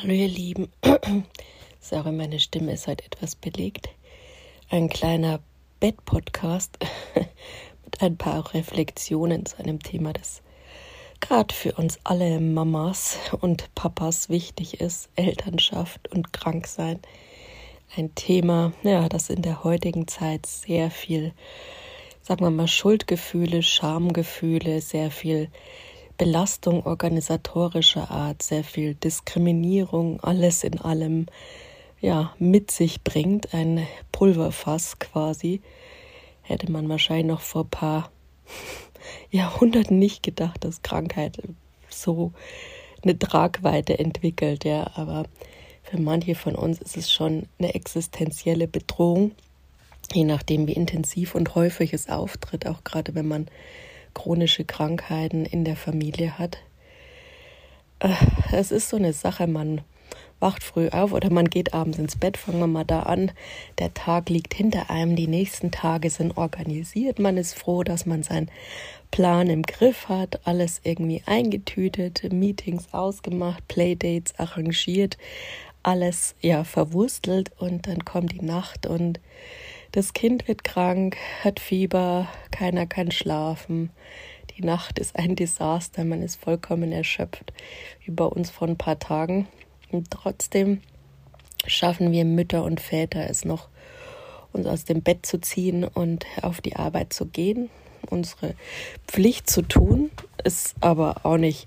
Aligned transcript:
Hallo 0.00 0.12
ihr 0.12 0.28
Lieben. 0.28 0.70
Sorry, 1.80 2.12
meine 2.12 2.38
Stimme 2.38 2.70
ist 2.70 2.86
heute 2.86 3.04
etwas 3.04 3.34
belegt. 3.34 3.88
Ein 4.70 4.88
kleiner 4.88 5.40
Bett-Podcast 5.80 6.78
mit 7.84 8.00
ein 8.00 8.16
paar 8.16 8.54
Reflexionen 8.54 9.44
zu 9.44 9.58
einem 9.58 9.82
Thema, 9.82 10.12
das 10.12 10.42
gerade 11.18 11.52
für 11.52 11.72
uns 11.72 11.98
alle 12.04 12.38
Mamas 12.38 13.18
und 13.40 13.74
Papas 13.74 14.28
wichtig 14.28 14.80
ist. 14.80 15.08
Elternschaft 15.16 16.06
und 16.12 16.32
Kranksein. 16.32 17.00
Ein 17.96 18.14
Thema, 18.14 18.72
ja, 18.84 19.08
das 19.08 19.30
in 19.30 19.42
der 19.42 19.64
heutigen 19.64 20.06
Zeit 20.06 20.46
sehr 20.46 20.92
viel, 20.92 21.32
sagen 22.22 22.44
wir 22.44 22.50
mal, 22.50 22.68
Schuldgefühle, 22.68 23.64
Schamgefühle, 23.64 24.80
sehr 24.80 25.10
viel 25.10 25.50
Belastung 26.18 26.84
organisatorischer 26.84 28.10
Art, 28.10 28.42
sehr 28.42 28.64
viel 28.64 28.94
Diskriminierung, 28.94 30.20
alles 30.20 30.64
in 30.64 30.80
allem 30.80 31.26
ja, 32.00 32.34
mit 32.38 32.72
sich 32.72 33.02
bringt, 33.02 33.54
ein 33.54 33.86
Pulverfass 34.12 34.98
quasi, 34.98 35.62
hätte 36.42 36.70
man 36.70 36.88
wahrscheinlich 36.88 37.26
noch 37.26 37.40
vor 37.40 37.62
ein 37.62 37.70
paar 37.70 38.10
Jahrhunderten 39.30 39.98
nicht 39.98 40.24
gedacht, 40.24 40.64
dass 40.64 40.82
Krankheit 40.82 41.40
so 41.88 42.32
eine 43.02 43.16
Tragweite 43.16 43.98
entwickelt, 43.98 44.64
ja, 44.64 44.90
aber 44.94 45.24
für 45.84 46.00
manche 46.00 46.34
von 46.34 46.56
uns 46.56 46.80
ist 46.80 46.96
es 46.96 47.12
schon 47.12 47.46
eine 47.58 47.74
existenzielle 47.74 48.66
Bedrohung, 48.66 49.32
je 50.12 50.24
nachdem, 50.24 50.66
wie 50.66 50.72
intensiv 50.72 51.36
und 51.36 51.54
häufig 51.54 51.92
es 51.92 52.08
auftritt, 52.08 52.66
auch 52.66 52.82
gerade 52.82 53.14
wenn 53.14 53.28
man 53.28 53.46
chronische 54.18 54.64
Krankheiten 54.64 55.46
in 55.46 55.64
der 55.64 55.76
Familie 55.76 56.40
hat. 56.40 56.58
Äh, 58.00 58.14
es 58.50 58.72
ist 58.72 58.88
so 58.88 58.96
eine 58.96 59.12
Sache, 59.12 59.46
man 59.46 59.82
wacht 60.40 60.64
früh 60.64 60.88
auf 60.88 61.12
oder 61.12 61.30
man 61.30 61.48
geht 61.48 61.72
abends 61.72 61.98
ins 61.98 62.16
Bett, 62.16 62.36
fangen 62.36 62.58
wir 62.58 62.66
mal 62.66 62.84
da 62.84 63.04
an. 63.04 63.30
Der 63.78 63.94
Tag 63.94 64.28
liegt 64.28 64.54
hinter 64.54 64.90
einem, 64.90 65.14
die 65.14 65.28
nächsten 65.28 65.70
Tage 65.70 66.10
sind 66.10 66.36
organisiert. 66.36 67.20
Man 67.20 67.36
ist 67.36 67.56
froh, 67.56 67.84
dass 67.84 68.06
man 68.06 68.24
seinen 68.24 68.50
Plan 69.12 69.48
im 69.48 69.62
Griff 69.62 70.08
hat, 70.08 70.40
alles 70.44 70.80
irgendwie 70.82 71.22
eingetütet, 71.26 72.32
Meetings 72.32 72.92
ausgemacht, 72.92 73.68
Playdates 73.68 74.36
arrangiert, 74.36 75.16
alles 75.84 76.34
ja 76.40 76.64
verwurstelt 76.64 77.52
und 77.58 77.86
dann 77.86 78.04
kommt 78.04 78.32
die 78.32 78.44
Nacht 78.44 78.84
und 78.86 79.20
das 79.92 80.12
Kind 80.12 80.48
wird 80.48 80.64
krank, 80.64 81.16
hat 81.42 81.60
Fieber, 81.60 82.28
keiner 82.50 82.86
kann 82.86 83.10
schlafen. 83.10 83.90
Die 84.56 84.64
Nacht 84.64 84.98
ist 84.98 85.16
ein 85.16 85.36
Desaster, 85.36 86.04
man 86.04 86.22
ist 86.22 86.36
vollkommen 86.36 86.92
erschöpft, 86.92 87.52
wie 88.04 88.10
bei 88.10 88.24
uns 88.24 88.50
vor 88.50 88.68
ein 88.68 88.76
paar 88.76 88.98
Tagen. 88.98 89.48
Und 89.90 90.10
trotzdem 90.10 90.82
schaffen 91.66 92.12
wir 92.12 92.24
Mütter 92.24 92.64
und 92.64 92.80
Väter 92.80 93.28
es 93.30 93.44
noch, 93.44 93.68
uns 94.52 94.66
aus 94.66 94.84
dem 94.84 95.02
Bett 95.02 95.24
zu 95.24 95.40
ziehen 95.40 95.84
und 95.84 96.26
auf 96.42 96.60
die 96.60 96.76
Arbeit 96.76 97.12
zu 97.12 97.26
gehen, 97.26 97.70
unsere 98.10 98.54
Pflicht 99.06 99.48
zu 99.48 99.62
tun, 99.62 100.10
ist 100.44 100.74
aber 100.80 101.24
auch 101.24 101.36
nicht, 101.36 101.66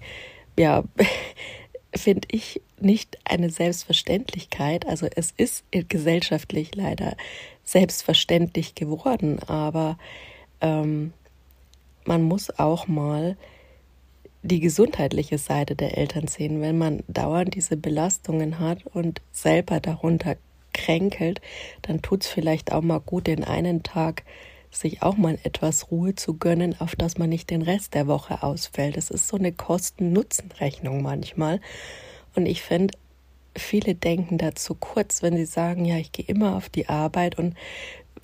ja, 0.58 0.84
finde 1.96 2.28
ich, 2.32 2.62
nicht 2.80 3.18
eine 3.26 3.50
Selbstverständlichkeit. 3.50 4.88
Also 4.88 5.08
es 5.16 5.32
ist 5.38 5.66
gesellschaftlich 5.72 6.76
leider 6.76 7.16
selbstverständlich 7.72 8.76
geworden, 8.76 9.40
aber 9.48 9.98
ähm, 10.60 11.14
man 12.06 12.24
muss 12.24 12.58
auch 12.60 12.88
mal 12.88 13.38
die 14.44 14.60
gesundheitliche 14.60 15.38
Seite 15.38 15.76
der 15.76 15.98
Eltern 15.98 16.28
sehen. 16.28 16.62
Wenn 16.62 16.78
man 16.78 17.04
dauernd 17.08 17.56
diese 17.56 17.78
Belastungen 17.78 18.60
hat 18.60 18.86
und 18.88 19.22
selber 19.32 19.80
darunter 19.80 20.36
kränkelt, 20.74 21.42
dann 21.84 22.02
tut 22.02 22.24
es 22.24 22.30
vielleicht 22.30 22.72
auch 22.72 22.82
mal 22.82 23.00
gut, 23.00 23.28
den 23.28 23.44
einen 23.44 23.84
Tag 23.84 24.24
sich 24.72 25.04
auch 25.04 25.18
mal 25.18 25.38
etwas 25.44 25.92
Ruhe 25.92 26.16
zu 26.16 26.38
gönnen, 26.38 26.80
auf 26.80 26.96
dass 26.96 27.18
man 27.18 27.30
nicht 27.30 27.50
den 27.50 27.62
Rest 27.62 27.94
der 27.94 28.08
Woche 28.08 28.42
ausfällt. 28.42 28.98
Das 28.98 29.12
ist 29.12 29.28
so 29.28 29.38
eine 29.38 29.52
Kosten-Nutzen-Rechnung 29.52 31.02
manchmal. 31.02 31.60
Und 32.36 32.46
ich 32.46 32.62
finde, 32.62 32.94
viele 33.56 33.96
denken 33.96 34.38
da 34.38 34.56
zu 34.56 34.76
kurz, 34.76 35.22
wenn 35.24 35.36
sie 35.36 35.46
sagen, 35.46 35.86
ja, 35.86 35.98
ich 35.98 36.12
gehe 36.12 36.26
immer 36.26 36.56
auf 36.56 36.70
die 36.70 36.90
Arbeit. 36.90 37.38
Und 37.38 37.56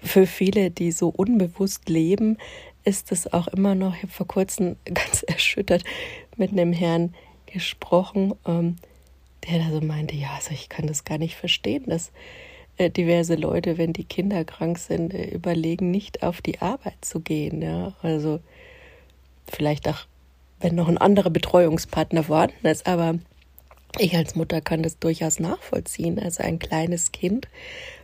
für 0.01 0.27
viele, 0.27 0.71
die 0.71 0.91
so 0.91 1.09
unbewusst 1.09 1.89
leben, 1.89 2.37
ist 2.83 3.11
es 3.11 3.31
auch 3.33 3.47
immer 3.49 3.75
noch, 3.75 3.95
ich 3.95 4.03
habe 4.03 4.13
vor 4.13 4.27
kurzem 4.27 4.77
ganz 4.85 5.23
erschüttert 5.23 5.83
mit 6.37 6.51
einem 6.51 6.73
Herrn 6.73 7.13
gesprochen, 7.45 8.33
ähm, 8.45 8.77
der 9.47 9.59
da 9.59 9.71
so 9.71 9.81
meinte, 9.81 10.15
ja, 10.15 10.29
also 10.35 10.51
ich 10.51 10.69
kann 10.69 10.87
das 10.87 11.03
gar 11.03 11.17
nicht 11.17 11.35
verstehen, 11.35 11.85
dass 11.87 12.11
äh, 12.77 12.89
diverse 12.89 13.35
Leute, 13.35 13.77
wenn 13.77 13.93
die 13.93 14.03
Kinder 14.03 14.45
krank 14.45 14.77
sind, 14.77 15.13
äh, 15.13 15.29
überlegen, 15.29 15.91
nicht 15.91 16.23
auf 16.23 16.41
die 16.41 16.61
Arbeit 16.61 16.97
zu 17.01 17.19
gehen. 17.19 17.61
Ja, 17.61 17.93
also 18.01 18.39
vielleicht 19.47 19.87
auch, 19.87 20.05
wenn 20.59 20.75
noch 20.75 20.87
ein 20.87 20.97
anderer 20.97 21.29
Betreuungspartner 21.29 22.23
vorhanden 22.23 22.67
ist, 22.67 22.87
aber 22.87 23.19
ich 23.99 24.15
als 24.15 24.35
Mutter 24.35 24.61
kann 24.61 24.83
das 24.83 24.99
durchaus 24.99 25.39
nachvollziehen. 25.39 26.19
Also 26.19 26.43
ein 26.43 26.59
kleines 26.59 27.11
Kind 27.11 27.47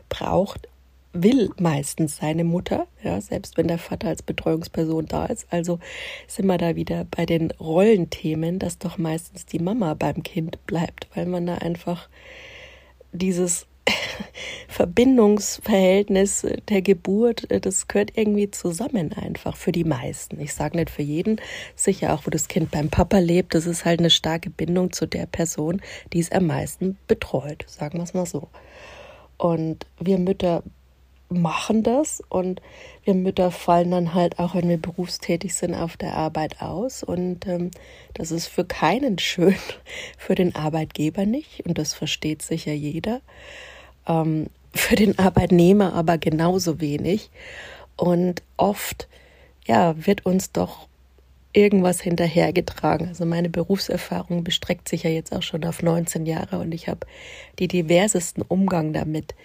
braucht 0.09 0.67
will 1.13 1.51
meistens 1.59 2.17
seine 2.17 2.43
Mutter, 2.43 2.87
ja, 3.03 3.21
selbst 3.21 3.55
wenn 3.57 3.67
der 3.67 3.77
Vater 3.77 4.07
als 4.07 4.23
Betreuungsperson 4.23 5.05
da 5.05 5.27
ist. 5.27 5.45
Also 5.51 5.79
sind 6.27 6.47
wir 6.47 6.57
da 6.57 6.75
wieder 6.75 7.05
bei 7.05 7.25
den 7.25 7.51
Rollenthemen, 7.51 8.57
dass 8.57 8.79
doch 8.79 8.97
meistens 8.97 9.45
die 9.45 9.59
Mama 9.59 9.93
beim 9.93 10.23
Kind 10.23 10.65
bleibt, 10.65 11.07
weil 11.13 11.27
man 11.27 11.45
da 11.45 11.55
einfach 11.55 12.09
dieses 13.11 13.67
Verbindungsverhältnis 14.67 16.47
der 16.67 16.81
Geburt, 16.81 17.47
das 17.49 17.87
gehört 17.87 18.17
irgendwie 18.17 18.49
zusammen 18.49 19.13
einfach 19.13 19.55
für 19.55 19.71
die 19.71 19.83
meisten. 19.83 20.39
Ich 20.39 20.53
sage 20.53 20.77
nicht 20.77 20.89
für 20.89 21.03
jeden, 21.03 21.39
sicher 21.75 22.13
auch, 22.13 22.25
wo 22.25 22.31
das 22.31 22.47
Kind 22.47 22.71
beim 22.71 22.89
Papa 22.89 23.19
lebt, 23.19 23.53
das 23.53 23.67
ist 23.67 23.85
halt 23.85 23.99
eine 23.99 24.09
starke 24.09 24.49
Bindung 24.49 24.91
zu 24.91 25.05
der 25.05 25.27
Person, 25.27 25.81
die 26.11 26.19
es 26.19 26.31
am 26.31 26.47
meisten 26.47 26.97
betreut, 27.07 27.65
sagen 27.67 27.99
wir 27.99 28.03
es 28.03 28.13
mal 28.13 28.25
so. 28.25 28.47
Und 29.37 29.85
wir 29.99 30.17
Mütter 30.17 30.63
machen 31.29 31.83
das 31.83 32.21
und 32.29 32.61
wir 33.03 33.13
Mütter 33.13 33.51
fallen 33.51 33.91
dann 33.91 34.13
halt 34.13 34.39
auch, 34.39 34.55
wenn 34.55 34.69
wir 34.69 34.77
berufstätig 34.77 35.53
sind, 35.55 35.75
auf 35.75 35.97
der 35.97 36.15
Arbeit 36.15 36.61
aus 36.61 37.03
und 37.03 37.47
ähm, 37.47 37.71
das 38.13 38.31
ist 38.31 38.47
für 38.47 38.65
keinen 38.65 39.19
schön, 39.19 39.55
für 40.17 40.35
den 40.35 40.55
Arbeitgeber 40.55 41.25
nicht 41.25 41.65
und 41.65 41.77
das 41.77 41.93
versteht 41.93 42.41
sicher 42.41 42.73
jeder, 42.73 43.21
ähm, 44.07 44.47
für 44.73 44.95
den 44.95 45.19
Arbeitnehmer 45.19 45.93
aber 45.93 46.17
genauso 46.17 46.81
wenig. 46.81 47.29
Und 47.95 48.41
oft 48.57 49.07
ja 49.65 49.95
wird 50.05 50.25
uns 50.25 50.51
doch 50.51 50.87
irgendwas 51.53 52.01
hinterhergetragen. 52.01 53.07
Also 53.07 53.25
meine 53.25 53.49
Berufserfahrung 53.49 54.43
bestreckt 54.43 54.89
sich 54.89 55.03
ja 55.03 55.11
jetzt 55.11 55.33
auch 55.33 55.43
schon 55.43 55.63
auf 55.65 55.83
19 55.83 56.25
Jahre 56.25 56.59
und 56.59 56.73
ich 56.73 56.87
habe 56.87 57.05
die 57.59 57.67
diversesten 57.67 58.41
Umgang 58.41 58.91
damit 58.93 59.35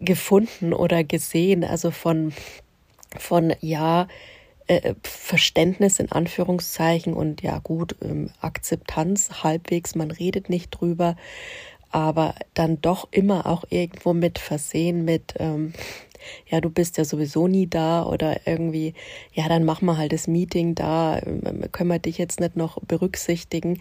gefunden 0.00 0.72
oder 0.72 1.04
gesehen, 1.04 1.64
also 1.64 1.90
von, 1.90 2.32
von 3.16 3.54
ja, 3.60 4.08
äh, 4.66 4.94
Verständnis 5.02 6.00
in 6.00 6.10
Anführungszeichen 6.10 7.14
und 7.14 7.42
ja 7.42 7.58
gut, 7.58 7.96
ähm, 8.02 8.30
Akzeptanz 8.40 9.44
halbwegs, 9.44 9.94
man 9.94 10.10
redet 10.10 10.48
nicht 10.48 10.70
drüber, 10.70 11.16
aber 11.90 12.34
dann 12.54 12.80
doch 12.80 13.08
immer 13.10 13.46
auch 13.46 13.64
irgendwo 13.70 14.12
mit 14.12 14.38
versehen 14.38 15.04
mit, 15.04 15.34
ähm, 15.38 15.72
ja, 16.48 16.60
du 16.60 16.70
bist 16.70 16.98
ja 16.98 17.04
sowieso 17.04 17.46
nie 17.48 17.66
da 17.66 18.04
oder 18.04 18.46
irgendwie, 18.46 18.94
ja, 19.32 19.48
dann 19.48 19.64
machen 19.64 19.86
wir 19.86 19.96
halt 19.96 20.12
das 20.12 20.26
Meeting 20.26 20.74
da, 20.74 21.18
ähm, 21.18 21.64
können 21.72 21.90
wir 21.90 21.98
dich 21.98 22.18
jetzt 22.18 22.40
nicht 22.40 22.56
noch 22.56 22.78
berücksichtigen 22.82 23.78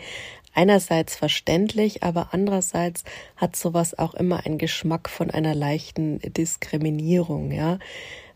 einerseits 0.56 1.16
verständlich, 1.16 2.02
aber 2.02 2.30
andererseits 2.32 3.04
hat 3.36 3.56
sowas 3.56 3.98
auch 3.98 4.16
immer 4.16 4.46
einen 4.46 4.58
Geschmack 4.58 5.10
von 5.10 5.30
einer 5.30 5.54
leichten 5.54 6.20
Diskriminierung, 6.20 7.52
ja. 7.52 7.78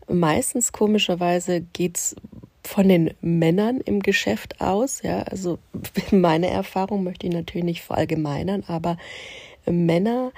Meistens 0.06 0.72
komischerweise 0.72 1.60
geht's 1.60 2.16
von 2.62 2.88
den 2.88 3.14
Männern 3.20 3.80
im 3.80 4.00
Geschäft 4.00 4.60
aus, 4.60 5.02
ja. 5.02 5.22
Also 5.22 5.58
meine 6.10 6.48
Erfahrung 6.48 7.02
möchte 7.02 7.26
ich 7.26 7.32
natürlich 7.32 7.64
nicht 7.64 7.82
verallgemeinern, 7.82 8.64
aber 8.66 8.98
Männer, 9.72 10.32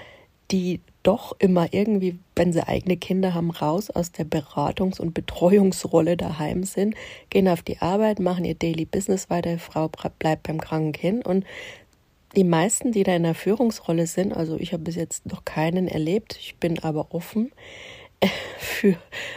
die 0.51 0.81
doch 1.03 1.35
immer 1.39 1.73
irgendwie, 1.73 2.19
wenn 2.37 2.53
sie 2.53 2.67
eigene 2.67 2.97
Kinder 2.97 3.35
haben, 3.35 3.51
raus 3.51 3.91
aus 3.91 4.13
der 4.13 4.25
Beratungs- 4.25 5.01
und 5.01 5.15
Betreuungsrolle 5.15 6.17
daheim 6.17 6.65
sind, 6.65 6.95
gehen 7.31 7.49
auf 7.49 7.63
die 7.63 7.79
Arbeit, 7.79 8.21
machen 8.21 8.45
ihr 8.45 8.55
Daily 8.55 8.85
Business 8.85 9.29
weiter, 9.31 9.59
Frau 9.59 9.91
bleibt 10.19 10.45
beim 10.45 10.61
kranken 10.61 10.93
Kind. 10.93 11.27
Und 11.27 11.45
die 12.37 12.45
meisten, 12.45 12.93
die 12.93 13.03
da 13.03 13.15
in 13.15 13.25
der 13.25 13.35
Führungsrolle 13.35 14.07
sind, 14.07 14.33
also 14.33 14.57
ich 14.57 14.73
habe 14.73 14.85
bis 14.85 14.97
jetzt 14.97 15.27
noch 15.27 15.45
keinen 15.45 15.89
erlebt, 15.89 16.37
ich 16.39 16.57
bin 16.57 16.79
aber 16.79 17.09
offen, 17.11 17.51
für 18.59 18.97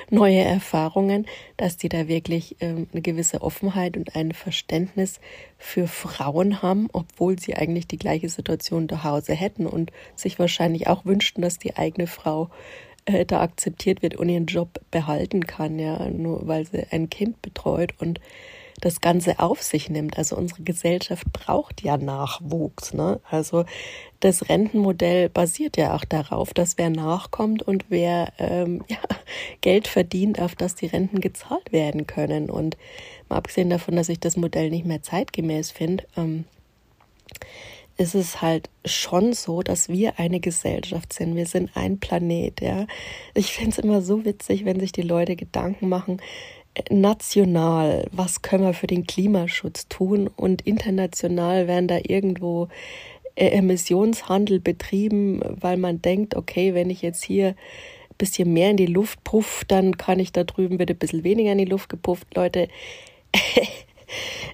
neue 0.10 0.40
Erfahrungen, 0.40 1.26
dass 1.58 1.78
die 1.78 1.90
da 1.90 2.08
wirklich 2.08 2.58
ähm, 2.60 2.88
eine 2.92 3.02
gewisse 3.02 3.42
Offenheit 3.42 3.98
und 3.98 4.16
ein 4.16 4.32
Verständnis 4.32 5.20
für 5.58 5.88
Frauen 5.88 6.62
haben, 6.62 6.88
obwohl 6.94 7.40
sie 7.40 7.56
eigentlich 7.56 7.88
die 7.88 7.98
gleiche 7.98 8.30
Situation 8.30 8.88
zu 8.90 9.04
Hause 9.04 9.34
hätten 9.34 9.66
und 9.66 9.92
sich 10.16 10.40
wahrscheinlich 10.40 10.88
auch 10.88 11.06
wünschten, 11.06 11.42
dass 11.42 11.60
die 11.60 11.76
eigene 11.76 12.08
Frau 12.08 12.50
äh, 13.06 13.26
da 13.26 13.42
akzeptiert 13.42 14.02
wird 14.02 14.16
und 14.16 14.30
ihren 14.30 14.46
Job 14.46 14.80
behalten 14.92 15.46
kann, 15.46 15.80
ja, 15.80 16.10
nur 16.10 16.48
weil 16.48 16.66
sie 16.66 16.86
ein 16.92 17.10
Kind 17.10 17.42
betreut 17.42 17.94
und 18.00 18.20
das 18.82 19.02
Ganze 19.02 19.40
auf 19.40 19.62
sich 19.62 19.90
nimmt. 19.90 20.18
Also 20.18 20.36
unsere 20.36 20.64
Gesellschaft 20.64 21.32
braucht 21.32 21.82
ja 21.82 21.98
Nachwuchs. 21.98 22.94
Ne? 22.94 23.20
Also 23.30 23.66
das 24.20 24.50
Rentenmodell 24.50 25.30
basiert 25.30 25.78
ja 25.78 25.96
auch 25.96 26.06
darauf, 26.06 26.54
dass 26.54 26.78
wer 26.78 26.90
nachkommt 26.90 27.64
und 27.64 27.86
wer 27.90 28.34
ähm, 28.38 28.84
ja, 28.88 28.98
Geld 29.62 29.88
verdient, 29.88 30.40
auf 30.40 30.56
das 30.56 30.76
die 30.76 30.88
Renten 30.88 31.22
gezahlt 31.22 31.72
werden 31.72 32.08
können. 32.08 32.50
Und 32.50 32.78
mal 33.30 33.38
abgesehen 33.38 33.70
davon, 33.70 33.96
dass 33.96 34.10
ich 34.10 34.20
das 34.20 34.38
Modell 34.38 34.70
nicht 34.70 34.86
mehr 34.86 35.02
zeitgemäß 35.02 35.72
finde, 35.72 36.06
ähm, 36.18 36.46
ist 37.98 38.14
es 38.14 38.42
halt 38.42 38.70
schon 38.84 39.34
so, 39.34 39.62
dass 39.62 39.88
wir 39.88 40.20
eine 40.20 40.42
Gesellschaft 40.42 41.14
sind. 41.14 41.36
Wir 41.36 41.46
sind 41.46 41.72
ein 41.76 41.98
Planet, 42.00 42.60
ja. 42.60 42.88
Ich 43.34 43.54
finde 43.54 43.72
es 43.72 43.78
immer 43.78 44.02
so 44.02 44.26
witzig, 44.26 44.66
wenn 44.66 44.80
sich 44.82 44.92
die 44.92 45.02
Leute 45.02 45.38
Gedanken 45.38 45.88
machen, 45.88 46.22
national, 46.90 48.08
was 48.12 48.42
können 48.42 48.64
wir 48.64 48.74
für 48.74 48.88
den 48.88 49.08
Klimaschutz 49.08 49.88
tun 49.88 50.30
und 50.36 50.62
international 50.64 51.68
werden 51.68 51.88
da 51.88 52.00
irgendwo 52.02 52.68
äh, 53.36 53.48
Emissionshandel 53.50 54.60
betrieben, 54.60 55.42
weil 55.44 55.78
man 55.78 56.02
denkt, 56.02 56.36
okay, 56.36 56.74
wenn 56.74 56.90
ich 56.90 57.02
jetzt 57.02 57.24
hier 57.24 57.50
ein 57.50 58.18
bisschen 58.18 58.54
mehr 58.54 58.72
in 58.72 58.78
die 58.78 58.86
Luft 58.86 59.24
puff, 59.24 59.64
dann 59.68 59.98
kann 59.98 60.20
ich 60.20 60.32
da 60.32 60.44
drüben 60.44 60.80
wieder 60.80 60.94
ein 60.94 61.00
bisschen 61.00 61.24
weniger 61.24 61.52
in 61.52 61.58
die 61.58 61.66
Luft 61.66 61.90
gepufft. 61.90 62.28
Leute, 62.36 62.68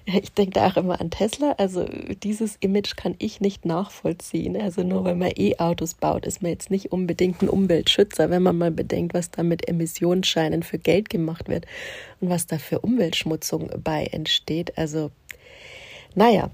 Ich 0.06 0.32
denke 0.32 0.52
da 0.52 0.68
auch 0.68 0.76
immer 0.76 1.00
an 1.00 1.10
Tesla. 1.10 1.54
Also 1.58 1.84
dieses 2.22 2.56
Image 2.60 2.96
kann 2.96 3.14
ich 3.18 3.40
nicht 3.40 3.64
nachvollziehen. 3.64 4.60
Also 4.60 4.82
nur 4.82 5.04
weil 5.04 5.14
man 5.14 5.32
E-Autos 5.36 5.94
baut, 5.94 6.26
ist 6.26 6.42
man 6.42 6.50
jetzt 6.50 6.70
nicht 6.70 6.92
unbedingt 6.92 7.42
ein 7.42 7.48
Umweltschützer, 7.48 8.30
wenn 8.30 8.42
man 8.42 8.58
mal 8.58 8.70
bedenkt, 8.70 9.14
was 9.14 9.30
da 9.30 9.42
mit 9.42 9.68
Emissionsscheinen 9.68 10.62
für 10.62 10.78
Geld 10.78 11.10
gemacht 11.10 11.48
wird 11.48 11.66
und 12.20 12.30
was 12.30 12.46
da 12.46 12.58
für 12.58 12.80
Umweltschmutzung 12.80 13.70
bei 13.82 14.04
entsteht. 14.06 14.76
Also 14.76 15.10
naja, 16.14 16.50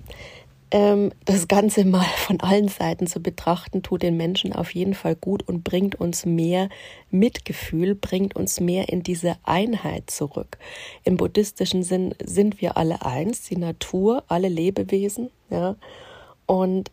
das 0.71 1.49
Ganze 1.49 1.85
mal 1.85 2.05
von 2.17 2.41
allen 2.41 2.69
Seiten 2.69 3.07
zu 3.07 3.21
betrachten, 3.21 3.83
tut 3.83 4.03
den 4.03 4.17
Menschen 4.17 4.53
auf 4.53 4.75
jeden 4.75 4.95
Fall 4.95 5.17
gut 5.17 5.47
und 5.49 5.65
bringt 5.65 5.95
uns 5.95 6.27
mehr 6.27 6.69
Mitgefühl, 7.11 7.95
bringt 7.95 8.37
uns 8.37 8.61
mehr 8.61 8.89
in 8.91 9.03
diese 9.03 9.37
Einheit 9.45 10.11
zurück. 10.11 10.59
Im 11.05 11.17
buddhistischen 11.17 11.83
Sinn 11.83 12.15
sind 12.23 12.61
wir 12.61 12.77
alle 12.77 13.05
eins, 13.05 13.43
die 13.43 13.57
Natur, 13.57 14.25
alle 14.29 14.49
Lebewesen, 14.49 15.31
ja. 15.49 15.77
Und 16.45 16.91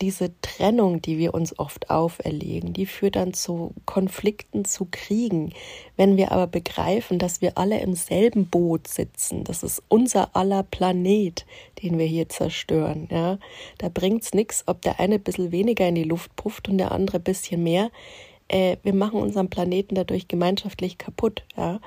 diese 0.00 0.30
Trennung, 0.40 1.00
die 1.00 1.18
wir 1.18 1.34
uns 1.34 1.58
oft 1.58 1.90
auferlegen, 1.90 2.72
die 2.72 2.86
führt 2.86 3.16
dann 3.16 3.32
zu 3.32 3.72
Konflikten, 3.86 4.64
zu 4.64 4.86
Kriegen. 4.90 5.52
Wenn 5.96 6.16
wir 6.16 6.32
aber 6.32 6.46
begreifen, 6.46 7.18
dass 7.18 7.40
wir 7.40 7.56
alle 7.56 7.80
im 7.80 7.94
selben 7.94 8.46
Boot 8.46 8.88
sitzen, 8.88 9.44
das 9.44 9.62
ist 9.62 9.82
unser 9.88 10.36
aller 10.36 10.62
Planet, 10.62 11.46
den 11.82 11.98
wir 11.98 12.06
hier 12.06 12.28
zerstören, 12.28 13.08
ja, 13.10 13.38
da 13.78 13.88
bringt's 13.88 14.34
nichts, 14.34 14.64
ob 14.66 14.82
der 14.82 15.00
eine 15.00 15.16
ein 15.16 15.22
bisschen 15.22 15.52
weniger 15.52 15.88
in 15.88 15.94
die 15.94 16.04
Luft 16.04 16.34
pufft 16.36 16.68
und 16.68 16.78
der 16.78 16.92
andere 16.92 17.18
ein 17.18 17.24
bisschen 17.24 17.62
mehr. 17.62 17.90
Äh, 18.48 18.76
wir 18.82 18.94
machen 18.94 19.20
unseren 19.20 19.50
Planeten 19.50 19.94
dadurch 19.94 20.28
gemeinschaftlich 20.28 20.98
kaputt, 20.98 21.44
ja 21.56 21.80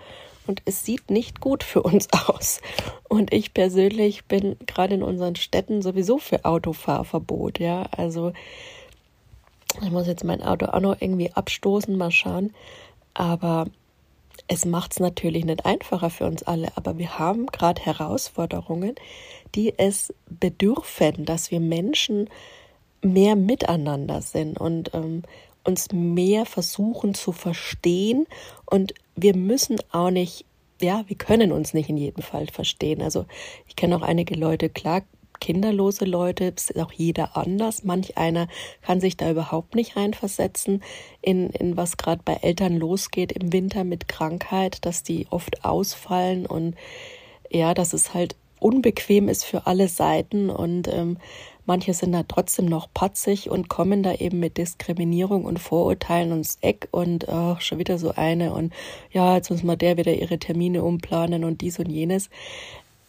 und 0.50 0.64
es 0.66 0.84
sieht 0.84 1.12
nicht 1.12 1.42
gut 1.42 1.64
für 1.64 1.84
uns 1.84 2.08
aus. 2.28 2.60
Und 3.08 3.32
ich 3.32 3.54
persönlich 3.54 4.26
bin 4.26 4.58
gerade 4.66 4.96
in 4.96 5.04
unseren 5.04 5.36
Städten 5.36 5.84
sowieso 5.84 6.18
für 6.18 6.44
Autofahrverbot, 6.44 7.60
ja. 7.60 7.84
Also 7.96 8.34
ich 9.82 9.92
muss 9.92 10.08
jetzt 10.08 10.24
mein 10.24 10.42
Auto 10.42 10.66
auch 10.66 10.80
noch 10.80 11.00
irgendwie 11.00 11.32
abstoßen, 11.32 11.96
mal 11.96 12.10
schauen. 12.10 12.52
Aber 13.14 13.68
es 14.48 14.66
macht 14.66 14.94
es 14.94 15.00
natürlich 15.00 15.46
nicht 15.46 15.66
einfacher 15.66 16.10
für 16.10 16.26
uns 16.26 16.42
alle, 16.42 16.76
aber 16.76 16.98
wir 16.98 17.20
haben 17.20 17.46
gerade 17.46 17.82
Herausforderungen, 17.84 18.96
die 19.54 19.78
es 19.78 20.12
bedürfen, 20.28 21.26
dass 21.26 21.52
wir 21.52 21.60
Menschen 21.60 22.28
mehr 23.04 23.36
miteinander 23.36 24.24
sind 24.24 24.60
und 24.60 24.94
ähm, 24.96 25.24
uns 25.70 25.92
mehr 25.92 26.46
versuchen 26.46 27.14
zu 27.14 27.32
verstehen 27.32 28.26
und 28.66 28.94
wir 29.16 29.36
müssen 29.36 29.78
auch 29.92 30.10
nicht, 30.10 30.46
ja, 30.82 31.04
wir 31.08 31.16
können 31.16 31.52
uns 31.52 31.74
nicht 31.74 31.90
in 31.90 31.98
jedem 31.98 32.24
Fall 32.24 32.48
verstehen. 32.48 33.02
Also 33.02 33.26
ich 33.68 33.76
kenne 33.76 33.96
auch 33.96 34.02
einige 34.02 34.36
Leute, 34.36 34.70
klar, 34.70 35.04
kinderlose 35.40 36.06
Leute, 36.06 36.46
ist 36.56 36.78
auch 36.78 36.92
jeder 36.92 37.38
anders. 37.38 37.84
Manch 37.84 38.18
einer 38.18 38.48
kann 38.82 39.00
sich 39.00 39.16
da 39.16 39.30
überhaupt 39.30 39.76
nicht 39.76 39.96
reinversetzen, 39.96 40.84
in, 41.22 41.50
in 41.52 41.78
was 41.78 41.98
gerade 41.98 42.22
bei 42.26 42.34
Eltern 42.34 42.76
losgeht 42.76 43.32
im 43.32 43.54
Winter 43.54 43.84
mit 43.84 44.08
Krankheit, 44.08 44.86
dass 44.86 45.04
die 45.04 45.28
oft 45.30 45.64
ausfallen 45.64 46.46
und 46.46 46.76
ja, 47.50 47.74
dass 47.74 47.94
es 47.94 48.14
halt 48.14 48.36
unbequem 48.60 49.30
ist 49.30 49.46
für 49.46 49.68
alle 49.68 49.88
Seiten 49.88 50.50
und 50.50 50.88
ähm, 50.90 51.18
Manche 51.70 51.94
sind 51.94 52.14
da 52.14 52.24
trotzdem 52.24 52.66
noch 52.66 52.92
patzig 52.96 53.52
und 53.52 53.70
kommen 53.70 54.02
da 54.02 54.16
eben 54.16 54.40
mit 54.40 54.58
Diskriminierung 54.58 55.46
und 55.46 55.60
Vorurteilen 55.60 56.32
ums 56.32 56.58
Eck 56.62 56.88
und 56.90 57.30
ach, 57.30 57.62
schon 57.62 57.78
wieder 57.78 58.00
so 58.00 58.12
eine 58.16 58.54
und 58.54 58.74
ja, 59.12 59.36
jetzt 59.36 59.52
muss 59.52 59.62
mal 59.62 59.76
der 59.76 59.96
wieder 59.96 60.16
ihre 60.16 60.40
Termine 60.40 60.84
umplanen 60.84 61.44
und 61.44 61.62
dies 61.62 61.78
und 61.78 61.88
jenes. 61.92 62.32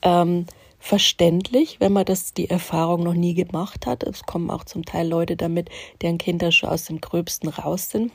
Ähm, 0.02 0.44
verständlich, 0.78 1.80
wenn 1.80 1.94
man 1.94 2.04
das 2.04 2.34
die 2.34 2.50
Erfahrung 2.50 3.02
noch 3.02 3.14
nie 3.14 3.32
gemacht 3.32 3.86
hat. 3.86 4.02
Es 4.02 4.24
kommen 4.24 4.50
auch 4.50 4.64
zum 4.64 4.84
Teil 4.84 5.08
Leute 5.08 5.36
damit, 5.36 5.70
deren 6.02 6.18
Kinder 6.18 6.52
schon 6.52 6.68
aus 6.68 6.84
dem 6.84 7.00
Gröbsten 7.00 7.48
raus 7.48 7.88
sind, 7.88 8.12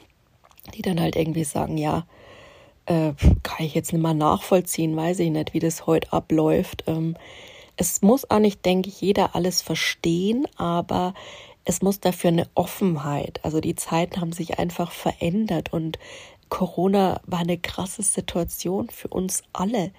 die 0.76 0.84
dann 0.84 1.02
halt 1.02 1.16
irgendwie 1.16 1.44
sagen, 1.44 1.80
ja, 1.80 2.06
äh, 2.86 3.14
kann 3.42 3.66
ich 3.66 3.74
jetzt 3.74 3.94
nicht 3.94 4.02
mal 4.04 4.14
nachvollziehen, 4.14 4.96
weiß 4.96 5.22
ich 5.22 5.32
nicht, 5.32 5.56
wie 5.56 5.60
das 5.60 5.88
heute 5.88 6.14
abläuft. 6.14 6.84
Ähm, 6.86 7.16
es 7.78 8.02
muss 8.02 8.30
auch 8.30 8.40
nicht, 8.40 8.66
denke 8.66 8.90
ich, 8.90 9.02
jeder 9.02 9.36
alles 9.36 9.62
verstehen, 9.62 10.48
aber 10.58 11.14
es 11.66 11.82
muss 11.82 12.00
dafür 12.00 12.30
eine 12.30 12.48
Offenheit. 12.56 13.40
Also 13.44 13.60
die 13.60 13.76
Zeiten 13.76 14.22
haben 14.22 14.32
sich 14.32 14.60
einfach 14.60 14.92
verändert 14.92 15.74
und 15.74 16.00
Corona 16.50 17.22
war 17.26 17.40
eine 17.40 17.58
krasse 17.58 18.04
Situation 18.04 18.90
für 18.90 19.08
uns 19.08 19.44
alle 19.52 19.92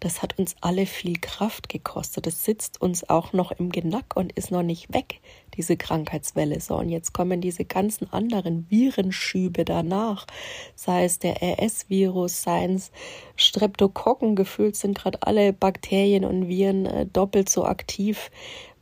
das 0.00 0.22
hat 0.22 0.38
uns 0.38 0.56
alle 0.62 0.86
viel 0.86 1.18
Kraft 1.20 1.68
gekostet. 1.68 2.26
Das 2.26 2.44
sitzt 2.44 2.80
uns 2.80 3.08
auch 3.08 3.32
noch 3.34 3.52
im 3.52 3.70
Genack 3.70 4.16
und 4.16 4.32
ist 4.32 4.50
noch 4.50 4.62
nicht 4.62 4.92
weg, 4.92 5.20
diese 5.54 5.76
Krankheitswelle. 5.76 6.60
So, 6.60 6.76
und 6.76 6.88
jetzt 6.88 7.12
kommen 7.12 7.42
diese 7.42 7.66
ganzen 7.66 8.10
anderen 8.10 8.66
Virenschübe 8.70 9.66
danach. 9.66 10.26
Sei 10.74 11.04
es 11.04 11.18
der 11.18 11.42
RS-Virus, 11.42 12.42
sei 12.42 12.64
es 12.64 12.90
Streptokokken. 13.36 14.36
Gefühlt 14.36 14.74
sind 14.74 14.98
gerade 14.98 15.22
alle 15.22 15.52
Bakterien 15.52 16.24
und 16.24 16.48
Viren 16.48 16.86
äh, 16.86 17.06
doppelt 17.06 17.50
so 17.50 17.64
aktiv, 17.64 18.30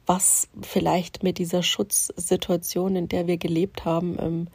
was 0.06 0.48
vielleicht 0.62 1.25
mit 1.25 1.38
dieser 1.38 1.62
Schutzsituation, 1.62 2.94
in 2.94 3.08
der 3.08 3.26
wir 3.26 3.38
gelebt 3.38 3.84
haben, 3.84 4.16
ähm, 4.20 4.48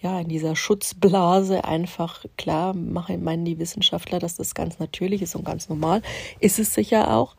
ja, 0.00 0.20
in 0.20 0.28
dieser 0.28 0.56
Schutzblase 0.56 1.64
einfach, 1.64 2.24
klar, 2.36 2.74
meinen 2.74 3.44
die 3.44 3.58
Wissenschaftler, 3.58 4.18
dass 4.18 4.36
das 4.36 4.54
ganz 4.54 4.78
natürlich 4.78 5.22
ist 5.22 5.34
und 5.34 5.44
ganz 5.44 5.68
normal. 5.68 6.02
Ist 6.38 6.58
es 6.58 6.74
sicher 6.74 7.14
auch. 7.14 7.34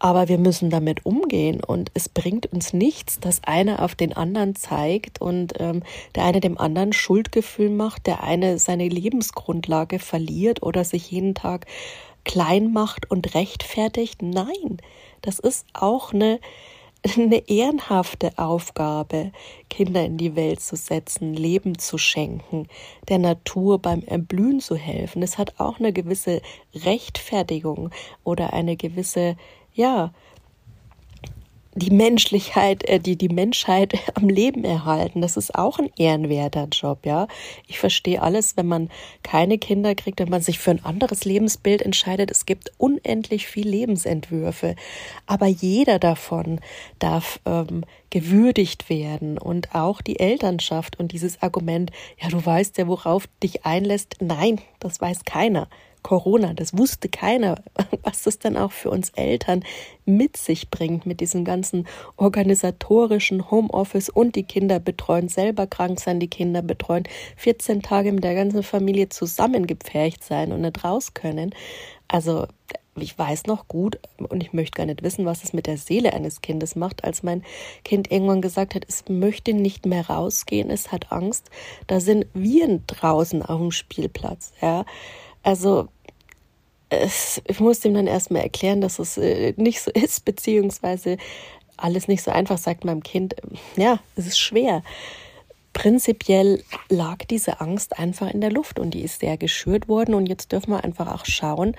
Aber 0.00 0.28
wir 0.28 0.38
müssen 0.38 0.70
damit 0.70 1.04
umgehen 1.06 1.62
und 1.62 1.90
es 1.94 2.08
bringt 2.08 2.46
uns 2.52 2.72
nichts, 2.72 3.18
dass 3.18 3.42
einer 3.42 3.82
auf 3.82 3.96
den 3.96 4.12
anderen 4.12 4.54
zeigt 4.54 5.20
und 5.20 5.54
ähm, 5.58 5.82
der 6.14 6.24
eine 6.24 6.40
dem 6.40 6.56
anderen 6.56 6.92
Schuldgefühl 6.92 7.70
macht, 7.70 8.06
der 8.06 8.22
eine 8.22 8.58
seine 8.58 8.88
Lebensgrundlage 8.88 9.98
verliert 9.98 10.62
oder 10.62 10.84
sich 10.84 11.10
jeden 11.10 11.34
Tag 11.34 11.66
klein 12.24 12.72
macht 12.72 13.10
und 13.10 13.34
rechtfertigt. 13.34 14.22
Nein, 14.22 14.78
das 15.22 15.40
ist 15.40 15.66
auch 15.72 16.12
eine 16.12 16.38
eine 17.16 17.48
ehrenhafte 17.48 18.32
Aufgabe, 18.36 19.32
Kinder 19.70 20.04
in 20.04 20.16
die 20.16 20.36
Welt 20.36 20.60
zu 20.60 20.76
setzen, 20.76 21.34
Leben 21.34 21.78
zu 21.78 21.98
schenken, 21.98 22.66
der 23.08 23.18
Natur 23.18 23.78
beim 23.78 24.02
Erblühen 24.02 24.60
zu 24.60 24.76
helfen. 24.76 25.22
Es 25.22 25.38
hat 25.38 25.58
auch 25.58 25.78
eine 25.78 25.92
gewisse 25.92 26.42
Rechtfertigung 26.74 27.90
oder 28.24 28.52
eine 28.52 28.76
gewisse, 28.76 29.36
ja, 29.74 30.12
die 31.78 31.90
Menschlichkeit, 31.90 32.84
äh, 32.88 33.00
die, 33.00 33.16
die 33.16 33.28
Menschheit 33.28 33.94
am 34.14 34.28
Leben 34.28 34.64
erhalten. 34.64 35.20
Das 35.20 35.36
ist 35.36 35.54
auch 35.54 35.78
ein 35.78 35.90
ehrenwerter 35.96 36.68
Job, 36.70 37.04
ja. 37.04 37.28
Ich 37.66 37.78
verstehe 37.78 38.22
alles, 38.22 38.56
wenn 38.56 38.66
man 38.66 38.90
keine 39.22 39.58
Kinder 39.58 39.94
kriegt, 39.94 40.20
wenn 40.20 40.28
man 40.28 40.42
sich 40.42 40.58
für 40.58 40.72
ein 40.72 40.84
anderes 40.84 41.24
Lebensbild 41.24 41.82
entscheidet. 41.82 42.30
Es 42.30 42.46
gibt 42.46 42.72
unendlich 42.78 43.46
viel 43.46 43.68
Lebensentwürfe. 43.68 44.76
Aber 45.26 45.46
jeder 45.46 45.98
davon 45.98 46.60
darf 46.98 47.40
ähm, 47.46 47.84
gewürdigt 48.10 48.88
werden 48.88 49.38
und 49.38 49.74
auch 49.74 50.00
die 50.00 50.18
Elternschaft 50.18 50.98
und 50.98 51.12
dieses 51.12 51.42
Argument, 51.42 51.90
ja, 52.20 52.28
du 52.28 52.44
weißt 52.44 52.78
ja, 52.78 52.88
worauf 52.88 53.28
dich 53.42 53.64
einlässt. 53.64 54.16
Nein, 54.20 54.60
das 54.80 55.00
weiß 55.00 55.24
keiner. 55.24 55.68
Corona. 56.08 56.54
Das 56.54 56.76
wusste 56.76 57.10
keiner, 57.10 57.56
was 58.02 58.22
das 58.22 58.38
dann 58.38 58.56
auch 58.56 58.72
für 58.72 58.90
uns 58.90 59.10
Eltern 59.10 59.62
mit 60.06 60.38
sich 60.38 60.70
bringt, 60.70 61.04
mit 61.04 61.20
diesem 61.20 61.44
ganzen 61.44 61.86
organisatorischen 62.16 63.50
Homeoffice 63.50 64.08
und 64.08 64.34
die 64.34 64.44
Kinder 64.44 64.80
betreuen, 64.80 65.28
selber 65.28 65.66
krank 65.66 66.00
sein, 66.00 66.18
die 66.18 66.28
Kinder 66.30 66.62
betreuen, 66.62 67.04
14 67.36 67.82
Tage 67.82 68.10
mit 68.12 68.24
der 68.24 68.34
ganzen 68.34 68.62
Familie 68.62 69.10
zusammengepfercht 69.10 70.24
sein 70.24 70.50
und 70.50 70.62
nicht 70.62 70.82
raus 70.82 71.12
können. 71.12 71.54
Also 72.08 72.46
ich 72.96 73.18
weiß 73.18 73.44
noch 73.44 73.68
gut 73.68 73.98
und 74.16 74.42
ich 74.42 74.54
möchte 74.54 74.78
gar 74.78 74.86
nicht 74.86 75.02
wissen, 75.02 75.26
was 75.26 75.44
es 75.44 75.52
mit 75.52 75.66
der 75.66 75.76
Seele 75.76 76.14
eines 76.14 76.40
Kindes 76.40 76.74
macht, 76.74 77.04
als 77.04 77.22
mein 77.22 77.44
Kind 77.84 78.10
irgendwann 78.10 78.40
gesagt 78.40 78.74
hat, 78.74 78.86
es 78.88 79.04
möchte 79.10 79.52
nicht 79.52 79.84
mehr 79.84 80.08
rausgehen, 80.08 80.70
es 80.70 80.90
hat 80.90 81.12
Angst, 81.12 81.50
da 81.86 82.00
sind 82.00 82.24
Viren 82.32 82.84
draußen 82.86 83.42
auf 83.42 83.60
dem 83.60 83.72
Spielplatz, 83.72 84.54
ja. 84.62 84.86
Also 85.42 85.88
es, 86.90 87.42
ich 87.46 87.60
musste 87.60 87.88
ihm 87.88 87.94
dann 87.94 88.06
erstmal 88.06 88.42
erklären, 88.42 88.80
dass 88.80 88.98
es 88.98 89.18
äh, 89.18 89.54
nicht 89.56 89.80
so 89.80 89.90
ist, 89.90 90.24
beziehungsweise 90.24 91.16
alles 91.76 92.08
nicht 92.08 92.22
so 92.22 92.30
einfach, 92.30 92.58
sagt 92.58 92.84
meinem 92.84 93.02
Kind, 93.02 93.36
ja, 93.76 94.00
es 94.16 94.26
ist 94.26 94.38
schwer. 94.38 94.82
Prinzipiell 95.72 96.64
lag 96.88 97.18
diese 97.30 97.60
Angst 97.60 97.98
einfach 97.98 98.30
in 98.32 98.40
der 98.40 98.50
Luft 98.50 98.78
und 98.78 98.92
die 98.94 99.02
ist 99.02 99.20
sehr 99.20 99.36
geschürt 99.36 99.88
worden 99.88 100.14
und 100.14 100.26
jetzt 100.26 100.50
dürfen 100.50 100.72
wir 100.72 100.82
einfach 100.82 101.12
auch 101.12 101.24
schauen, 101.24 101.76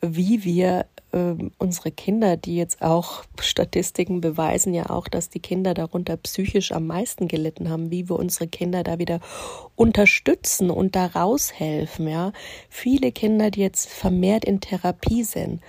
wie 0.00 0.44
wir 0.44 0.86
äh, 1.12 1.34
unsere 1.58 1.90
Kinder, 1.90 2.36
die 2.36 2.56
jetzt 2.56 2.82
auch 2.82 3.24
Statistiken 3.40 4.20
beweisen 4.20 4.74
ja 4.74 4.90
auch, 4.90 5.08
dass 5.08 5.28
die 5.28 5.40
Kinder 5.40 5.74
darunter 5.74 6.16
psychisch 6.16 6.72
am 6.72 6.86
meisten 6.86 7.28
gelitten 7.28 7.68
haben, 7.68 7.90
wie 7.90 8.08
wir 8.08 8.18
unsere 8.18 8.48
Kinder 8.48 8.82
da 8.82 8.98
wieder 8.98 9.20
unterstützen 9.76 10.70
und 10.70 10.96
da 10.96 11.06
raushelfen, 11.06 12.08
ja. 12.08 12.32
Viele 12.68 13.12
Kinder, 13.12 13.50
die 13.50 13.60
jetzt 13.60 13.88
vermehrt 13.88 14.44
in 14.44 14.60
Therapie 14.60 15.22
sind 15.22 15.60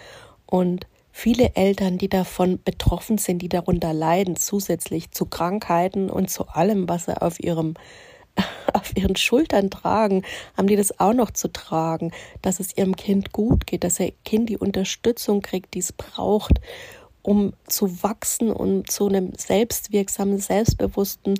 und 0.45 0.87
viele 1.11 1.55
Eltern, 1.55 1.97
die 1.97 2.09
davon 2.09 2.59
betroffen 2.63 3.17
sind, 3.17 3.41
die 3.41 3.49
darunter 3.49 3.93
leiden, 3.93 4.35
zusätzlich 4.35 5.11
zu 5.11 5.25
Krankheiten 5.25 6.09
und 6.09 6.29
zu 6.29 6.47
allem, 6.47 6.89
was 6.89 7.05
sie 7.05 7.21
auf 7.21 7.39
ihrem 7.39 7.75
auf 8.73 8.95
ihren 8.95 9.15
Schultern 9.15 9.69
tragen, 9.69 10.23
haben 10.57 10.67
die 10.67 10.75
das 10.75 10.99
auch 10.99 11.13
noch 11.13 11.31
zu 11.31 11.51
tragen, 11.51 12.11
dass 12.41 12.59
es 12.59 12.77
ihrem 12.77 12.95
Kind 12.95 13.31
gut 13.31 13.67
geht, 13.67 13.83
dass 13.83 13.99
ihr 13.99 14.13
Kind 14.25 14.49
die 14.49 14.57
Unterstützung 14.57 15.41
kriegt, 15.41 15.73
die 15.73 15.79
es 15.79 15.93
braucht, 15.93 16.59
um 17.21 17.53
zu 17.65 18.03
wachsen 18.03 18.51
und 18.51 18.91
zu 18.91 19.07
einem 19.07 19.33
selbstwirksamen, 19.35 20.39
selbstbewussten, 20.39 21.35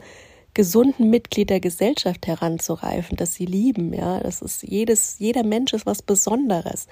gesunden 0.53 1.09
Mitglied 1.09 1.49
der 1.49 1.59
Gesellschaft 1.59 2.27
heranzureifen, 2.27 3.17
dass 3.17 3.33
sie 3.33 3.45
lieben, 3.45 3.93
ja, 3.93 4.19
das 4.19 4.41
ist 4.41 4.63
jedes, 4.63 5.17
jeder 5.17 5.43
Mensch 5.43 5.73
ist 5.73 5.85
was 5.85 6.01
Besonderes. 6.01 6.87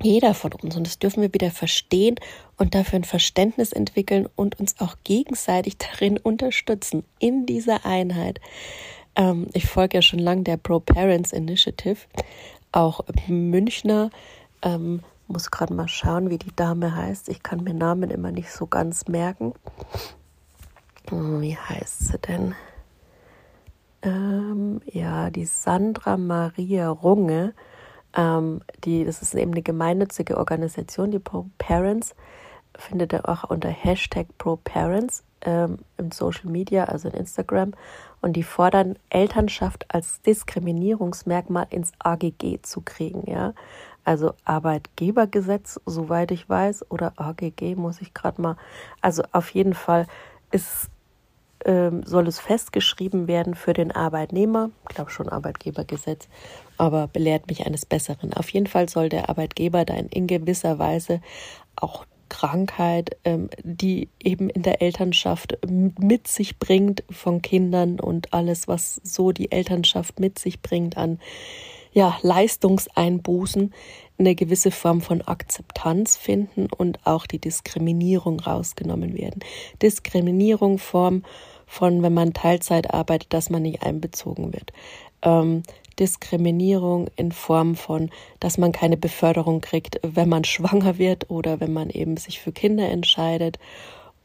Jeder 0.00 0.34
von 0.34 0.52
uns. 0.52 0.76
Und 0.76 0.86
das 0.86 0.98
dürfen 0.98 1.22
wir 1.22 1.34
wieder 1.34 1.50
verstehen 1.50 2.16
und 2.56 2.74
dafür 2.74 3.00
ein 3.00 3.04
Verständnis 3.04 3.72
entwickeln 3.72 4.28
und 4.36 4.60
uns 4.60 4.78
auch 4.80 4.96
gegenseitig 5.04 5.76
darin 5.78 6.18
unterstützen, 6.18 7.04
in 7.18 7.46
dieser 7.46 7.84
Einheit. 7.84 8.40
Ähm, 9.16 9.48
ich 9.52 9.66
folge 9.66 9.98
ja 9.98 10.02
schon 10.02 10.20
lange 10.20 10.42
der 10.42 10.56
Pro 10.56 10.80
Parents 10.80 11.32
Initiative, 11.32 11.98
auch 12.72 13.00
Münchner. 13.26 14.10
Ähm, 14.62 15.02
muss 15.26 15.50
gerade 15.50 15.74
mal 15.74 15.88
schauen, 15.88 16.30
wie 16.30 16.38
die 16.38 16.54
Dame 16.54 16.94
heißt. 16.94 17.28
Ich 17.28 17.42
kann 17.42 17.62
mir 17.62 17.74
Namen 17.74 18.10
immer 18.10 18.30
nicht 18.30 18.50
so 18.50 18.66
ganz 18.66 19.08
merken. 19.08 19.52
Hm, 21.10 21.40
wie 21.42 21.56
heißt 21.56 22.08
sie 22.08 22.18
denn? 22.18 22.54
Ähm, 24.02 24.80
ja, 24.86 25.30
die 25.30 25.44
Sandra 25.44 26.16
Maria 26.16 26.88
Runge 26.88 27.52
ähm, 28.14 28.62
die, 28.84 29.04
das 29.04 29.22
ist 29.22 29.34
eben 29.34 29.52
eine 29.52 29.62
gemeinnützige 29.62 30.36
Organisation, 30.38 31.10
die 31.10 31.18
Pro 31.18 31.46
Parents, 31.58 32.14
findet 32.76 33.12
ihr 33.12 33.28
auch 33.28 33.44
unter 33.44 33.68
Hashtag 33.68 34.26
Pro 34.38 34.56
Parents 34.56 35.24
ähm, 35.42 35.78
im 35.96 36.10
Social 36.10 36.50
Media, 36.50 36.84
also 36.84 37.08
in 37.08 37.14
Instagram. 37.14 37.72
Und 38.20 38.34
die 38.34 38.42
fordern, 38.42 38.96
Elternschaft 39.10 39.86
als 39.88 40.20
Diskriminierungsmerkmal 40.22 41.66
ins 41.70 41.92
AGG 41.98 42.60
zu 42.62 42.80
kriegen, 42.80 43.30
ja. 43.30 43.54
Also 44.04 44.32
Arbeitgebergesetz, 44.44 45.80
soweit 45.84 46.30
ich 46.30 46.48
weiß, 46.48 46.90
oder 46.90 47.12
AGG 47.16 47.74
muss 47.76 48.00
ich 48.00 48.14
gerade 48.14 48.40
mal. 48.40 48.56
Also 49.02 49.22
auf 49.32 49.50
jeden 49.50 49.74
Fall 49.74 50.06
ist 50.50 50.88
ähm, 51.64 52.02
soll 52.04 52.26
es 52.26 52.38
festgeschrieben 52.38 53.28
werden 53.28 53.54
für 53.54 53.72
den 53.72 53.92
Arbeitnehmer, 53.92 54.70
ich 54.88 54.94
glaube 54.94 55.10
schon 55.10 55.28
Arbeitgebergesetz, 55.28 56.28
aber 56.76 57.08
belehrt 57.08 57.48
mich 57.48 57.66
eines 57.66 57.86
Besseren. 57.86 58.32
Auf 58.32 58.50
jeden 58.50 58.66
Fall 58.66 58.88
soll 58.88 59.08
der 59.08 59.28
Arbeitgeber 59.28 59.84
dann 59.84 60.06
in 60.06 60.26
gewisser 60.26 60.78
Weise 60.78 61.20
auch 61.76 62.04
Krankheit, 62.28 63.16
ähm, 63.24 63.48
die 63.62 64.08
eben 64.22 64.50
in 64.50 64.62
der 64.62 64.82
Elternschaft 64.82 65.58
mit 65.68 66.28
sich 66.28 66.58
bringt 66.58 67.02
von 67.10 67.42
Kindern 67.42 68.00
und 68.00 68.32
alles, 68.32 68.68
was 68.68 69.00
so 69.02 69.32
die 69.32 69.50
Elternschaft 69.50 70.20
mit 70.20 70.38
sich 70.38 70.60
bringt 70.60 70.96
an 70.96 71.18
ja, 71.92 72.18
Leistungseinbußen, 72.22 73.72
eine 74.18 74.34
gewisse 74.34 74.70
Form 74.70 75.00
von 75.00 75.22
Akzeptanz 75.22 76.16
finden 76.16 76.66
und 76.76 76.98
auch 77.04 77.26
die 77.26 77.38
Diskriminierung 77.38 78.40
rausgenommen 78.40 79.16
werden. 79.16 79.40
Diskriminierung 79.80 80.78
Form 80.78 81.22
von, 81.66 82.02
wenn 82.02 82.14
man 82.14 82.32
Teilzeit 82.32 82.92
arbeitet, 82.92 83.32
dass 83.32 83.50
man 83.50 83.62
nicht 83.62 83.82
einbezogen 83.82 84.52
wird. 84.52 84.72
Ähm, 85.22 85.62
Diskriminierung 85.98 87.08
in 87.16 87.32
Form 87.32 87.74
von, 87.74 88.10
dass 88.40 88.56
man 88.56 88.72
keine 88.72 88.96
Beförderung 88.96 89.60
kriegt, 89.60 90.00
wenn 90.02 90.28
man 90.28 90.44
schwanger 90.44 90.98
wird 90.98 91.30
oder 91.30 91.60
wenn 91.60 91.72
man 91.72 91.90
eben 91.90 92.16
sich 92.16 92.40
für 92.40 92.52
Kinder 92.52 92.88
entscheidet 92.88 93.58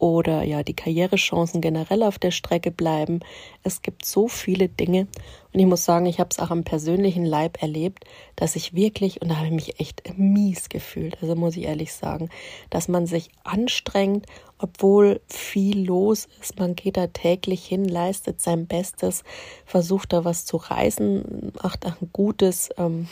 oder 0.03 0.43
ja 0.43 0.63
die 0.63 0.75
Karrierechancen 0.75 1.62
generell 1.62 2.03
auf 2.03 2.19
der 2.19 2.31
Strecke 2.31 2.72
bleiben. 2.72 3.22
Es 3.63 3.81
gibt 3.81 4.03
so 4.03 4.27
viele 4.27 4.67
Dinge 4.67 5.07
und 5.53 5.60
ich 5.62 5.65
muss 5.65 5.86
sagen, 5.86 6.07
ich 6.07 6.19
habe 6.19 6.27
es 6.29 6.39
auch 6.39 6.51
am 6.51 6.65
persönlichen 6.65 7.24
Leib 7.24 7.62
erlebt, 7.62 8.03
dass 8.36 8.57
ich 8.57 8.75
wirklich 8.75 9.22
und 9.22 9.29
da 9.29 9.38
habe 9.38 9.48
ich 9.48 9.53
mich 9.53 9.79
echt 9.79 10.17
mies 10.17 10.67
gefühlt. 10.67 11.17
Also 11.22 11.36
muss 11.36 11.55
ich 11.55 11.63
ehrlich 11.63 11.93
sagen, 11.93 12.27
dass 12.69 12.89
man 12.89 13.07
sich 13.07 13.29
anstrengt, 13.45 14.25
obwohl 14.57 15.22
viel 15.27 15.86
los 15.86 16.27
ist. 16.41 16.60
Man 16.60 16.75
geht 16.75 16.98
da 16.98 17.07
täglich 17.07 17.65
hin, 17.65 17.86
leistet 17.86 18.41
sein 18.41 18.67
Bestes, 18.67 19.24
versucht 19.65 20.12
da 20.12 20.25
was 20.25 20.45
zu 20.45 20.57
reißen, 20.57 21.53
macht 21.63 21.86
auch 21.86 22.01
ein 22.01 22.10
gutes, 22.12 22.72
ähm, 22.77 23.07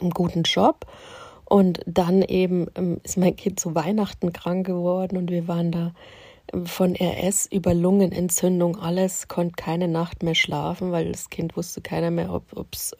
einen 0.00 0.10
guten 0.10 0.44
Job 0.44 0.86
und 1.46 1.80
dann 1.86 2.22
eben 2.22 2.66
ähm, 2.74 3.00
ist 3.02 3.16
mein 3.16 3.36
Kind 3.36 3.58
zu 3.58 3.74
Weihnachten 3.74 4.32
krank 4.32 4.66
geworden 4.66 5.16
und 5.16 5.30
wir 5.30 5.48
waren 5.48 5.72
da 5.72 5.94
ähm, 6.52 6.66
von 6.66 6.94
RS 6.94 7.46
über 7.50 7.72
Lungenentzündung, 7.72 8.76
alles, 8.76 9.28
konnte 9.28 9.54
keine 9.56 9.88
Nacht 9.88 10.22
mehr 10.22 10.34
schlafen, 10.34 10.92
weil 10.92 11.10
das 11.12 11.30
Kind 11.30 11.56
wusste 11.56 11.80
keiner 11.80 12.10
mehr, 12.10 12.32
ob 12.32 12.66
es 12.72 12.94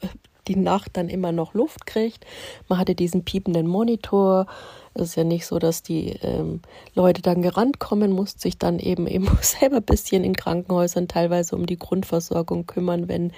die 0.49 0.57
Nacht 0.57 0.97
dann 0.97 1.09
immer 1.09 1.33
noch 1.33 1.55
Luft 1.55 1.87
kriegt. 1.87 2.25
Man 2.69 2.79
hatte 2.79 2.95
diesen 2.95 3.25
piependen 3.25 3.67
Monitor. 3.67 4.47
Es 4.95 5.09
ist 5.09 5.17
ja 5.17 5.25
nicht 5.25 5.47
so, 5.47 5.59
dass 5.59 5.83
die 5.83 6.11
ähm, 6.23 6.61
Leute 6.95 7.23
dann 7.23 7.43
gerannt 7.43 7.79
kommen, 7.79 8.13
mussten 8.13 8.41
sich 8.41 8.59
dann 8.59 8.79
eben 8.79 9.07
eben 9.09 9.29
selber 9.41 9.77
ein 9.77 9.83
bisschen 9.83 10.25
in 10.25 10.37
Krankenhäusern 10.37 11.09
teilweise 11.09 11.57
um 11.57 11.67
die 11.67 11.79
Grundversorgung 11.79 12.67
kümmern, 12.67 13.09
wenn 13.09 13.33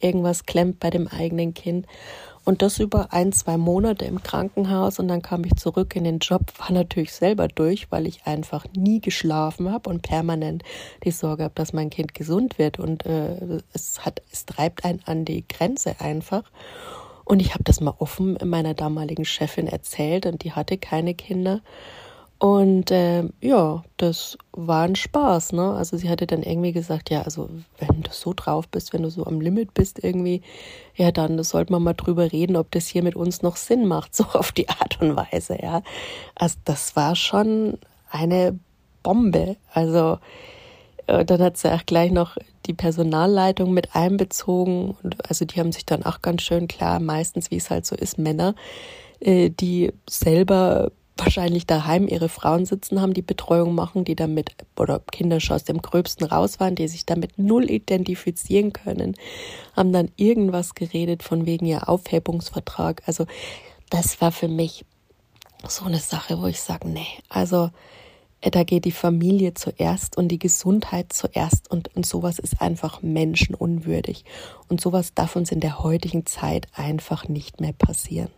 irgendwas 0.00 0.46
klemmt 0.46 0.80
bei 0.80 0.90
dem 0.90 1.08
eigenen 1.08 1.54
Kind. 1.54 1.86
Und 2.50 2.62
das 2.62 2.80
über 2.80 3.12
ein, 3.12 3.30
zwei 3.30 3.56
Monate 3.56 4.06
im 4.06 4.24
Krankenhaus 4.24 4.98
und 4.98 5.06
dann 5.06 5.22
kam 5.22 5.44
ich 5.44 5.54
zurück 5.54 5.94
in 5.94 6.02
den 6.02 6.18
Job, 6.18 6.52
war 6.58 6.72
natürlich 6.72 7.12
selber 7.12 7.46
durch, 7.46 7.92
weil 7.92 8.08
ich 8.08 8.26
einfach 8.26 8.66
nie 8.76 9.00
geschlafen 9.00 9.70
habe 9.70 9.88
und 9.88 10.02
permanent 10.02 10.64
die 11.04 11.12
Sorge 11.12 11.44
habe, 11.44 11.54
dass 11.54 11.72
mein 11.72 11.90
Kind 11.90 12.12
gesund 12.12 12.58
wird 12.58 12.80
und 12.80 13.06
äh, 13.06 13.60
es 13.72 14.04
hat, 14.04 14.22
es 14.32 14.46
treibt 14.46 14.84
einen 14.84 15.00
an 15.04 15.24
die 15.24 15.46
Grenze 15.46 16.00
einfach. 16.00 16.42
Und 17.24 17.38
ich 17.38 17.54
habe 17.54 17.62
das 17.62 17.80
mal 17.80 17.94
offen 18.00 18.36
meiner 18.44 18.74
damaligen 18.74 19.24
Chefin 19.24 19.68
erzählt 19.68 20.26
und 20.26 20.42
die 20.42 20.50
hatte 20.50 20.76
keine 20.76 21.14
Kinder. 21.14 21.60
Und 22.40 22.90
äh, 22.90 23.24
ja, 23.42 23.84
das 23.98 24.38
war 24.52 24.84
ein 24.84 24.96
Spaß, 24.96 25.52
ne? 25.52 25.74
Also 25.74 25.98
sie 25.98 26.08
hatte 26.08 26.26
dann 26.26 26.42
irgendwie 26.42 26.72
gesagt, 26.72 27.10
ja, 27.10 27.20
also 27.20 27.50
wenn 27.78 28.00
du 28.00 28.10
so 28.12 28.32
drauf 28.34 28.66
bist, 28.66 28.94
wenn 28.94 29.02
du 29.02 29.10
so 29.10 29.26
am 29.26 29.42
Limit 29.42 29.74
bist 29.74 30.02
irgendwie, 30.02 30.40
ja, 30.96 31.12
dann 31.12 31.42
sollte 31.42 31.70
man 31.70 31.82
mal 31.82 31.92
drüber 31.92 32.32
reden, 32.32 32.56
ob 32.56 32.70
das 32.70 32.86
hier 32.86 33.02
mit 33.02 33.14
uns 33.14 33.42
noch 33.42 33.56
Sinn 33.56 33.86
macht, 33.86 34.14
so 34.16 34.24
auf 34.24 34.52
die 34.52 34.70
Art 34.70 35.02
und 35.02 35.16
Weise, 35.16 35.58
ja. 35.60 35.82
Also 36.34 36.56
das 36.64 36.96
war 36.96 37.14
schon 37.14 37.78
eine 38.10 38.58
Bombe. 39.02 39.56
Also 39.74 40.18
äh, 41.08 41.26
dann 41.26 41.42
hat 41.42 41.58
sie 41.58 41.70
auch 41.70 41.84
gleich 41.84 42.10
noch 42.10 42.38
die 42.64 42.74
Personalleitung 42.74 43.74
mit 43.74 43.94
einbezogen. 43.94 44.96
Und 45.02 45.28
also 45.28 45.44
die 45.44 45.60
haben 45.60 45.72
sich 45.72 45.84
dann 45.84 46.04
auch 46.04 46.22
ganz 46.22 46.40
schön 46.40 46.68
klar, 46.68 47.00
meistens 47.00 47.50
wie 47.50 47.56
es 47.56 47.68
halt 47.68 47.84
so 47.84 47.96
ist, 47.96 48.16
Männer, 48.16 48.54
äh, 49.20 49.50
die 49.50 49.92
selber 50.08 50.90
wahrscheinlich 51.20 51.66
daheim 51.66 52.08
ihre 52.08 52.28
Frauen 52.28 52.66
sitzen 52.66 53.00
haben, 53.00 53.14
die 53.14 53.22
Betreuung 53.22 53.74
machen, 53.74 54.04
die 54.04 54.16
damit 54.16 54.52
oder 54.78 55.00
Kinder 55.00 55.40
schon 55.40 55.56
aus 55.56 55.64
dem 55.64 55.82
Gröbsten 55.82 56.26
raus 56.26 56.58
waren, 56.60 56.74
die 56.74 56.88
sich 56.88 57.06
damit 57.06 57.38
null 57.38 57.70
identifizieren 57.70 58.72
können, 58.72 59.14
haben 59.76 59.92
dann 59.92 60.10
irgendwas 60.16 60.74
geredet 60.74 61.22
von 61.22 61.46
wegen 61.46 61.66
ihr 61.66 61.88
Aufhebungsvertrag. 61.88 63.02
Also 63.06 63.26
das 63.90 64.20
war 64.20 64.32
für 64.32 64.48
mich 64.48 64.84
so 65.68 65.84
eine 65.84 65.98
Sache, 65.98 66.40
wo 66.40 66.46
ich 66.46 66.60
sage, 66.60 66.88
nee, 66.88 67.06
also 67.28 67.70
äh, 68.40 68.50
da 68.50 68.64
geht 68.64 68.84
die 68.84 68.92
Familie 68.92 69.54
zuerst 69.54 70.16
und 70.16 70.28
die 70.28 70.38
Gesundheit 70.38 71.12
zuerst 71.12 71.70
und, 71.70 71.94
und 71.94 72.06
sowas 72.06 72.38
ist 72.38 72.60
einfach 72.60 73.02
menschenunwürdig. 73.02 74.24
Und 74.68 74.80
sowas 74.80 75.14
darf 75.14 75.36
uns 75.36 75.52
in 75.52 75.60
der 75.60 75.82
heutigen 75.82 76.26
Zeit 76.26 76.66
einfach 76.74 77.28
nicht 77.28 77.60
mehr 77.60 77.72
passieren. 77.72 78.30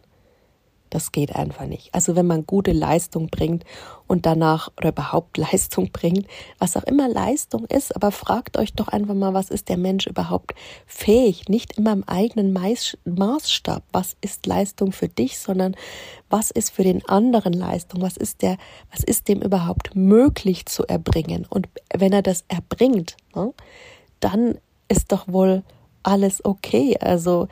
Das 0.92 1.10
geht 1.10 1.34
einfach 1.34 1.64
nicht. 1.64 1.94
Also 1.94 2.16
wenn 2.16 2.26
man 2.26 2.44
gute 2.44 2.72
Leistung 2.72 3.28
bringt 3.28 3.64
und 4.06 4.26
danach 4.26 4.70
oder 4.76 4.90
überhaupt 4.90 5.38
Leistung 5.38 5.90
bringt, 5.90 6.26
was 6.58 6.76
auch 6.76 6.82
immer 6.82 7.08
Leistung 7.08 7.64
ist, 7.64 7.96
aber 7.96 8.12
fragt 8.12 8.58
euch 8.58 8.74
doch 8.74 8.88
einfach 8.88 9.14
mal, 9.14 9.32
was 9.32 9.48
ist 9.48 9.70
der 9.70 9.78
Mensch 9.78 10.06
überhaupt 10.06 10.54
fähig? 10.84 11.48
Nicht 11.48 11.78
immer 11.78 11.94
im 11.94 12.04
eigenen 12.06 12.52
Maßstab. 12.52 13.82
Was 13.90 14.16
ist 14.20 14.44
Leistung 14.44 14.92
für 14.92 15.08
dich, 15.08 15.38
sondern 15.38 15.76
was 16.28 16.50
ist 16.50 16.68
für 16.68 16.82
den 16.82 17.02
anderen 17.08 17.54
Leistung? 17.54 18.02
Was 18.02 18.18
ist 18.18 18.42
der, 18.42 18.58
was 18.90 19.02
ist 19.02 19.28
dem 19.28 19.40
überhaupt 19.40 19.96
möglich 19.96 20.66
zu 20.66 20.86
erbringen? 20.86 21.46
Und 21.48 21.70
wenn 21.94 22.12
er 22.12 22.22
das 22.22 22.44
erbringt, 22.48 23.16
ne, 23.34 23.54
dann 24.20 24.58
ist 24.88 25.10
doch 25.10 25.26
wohl 25.26 25.62
alles 26.02 26.44
okay. 26.44 26.98
Also 27.00 27.48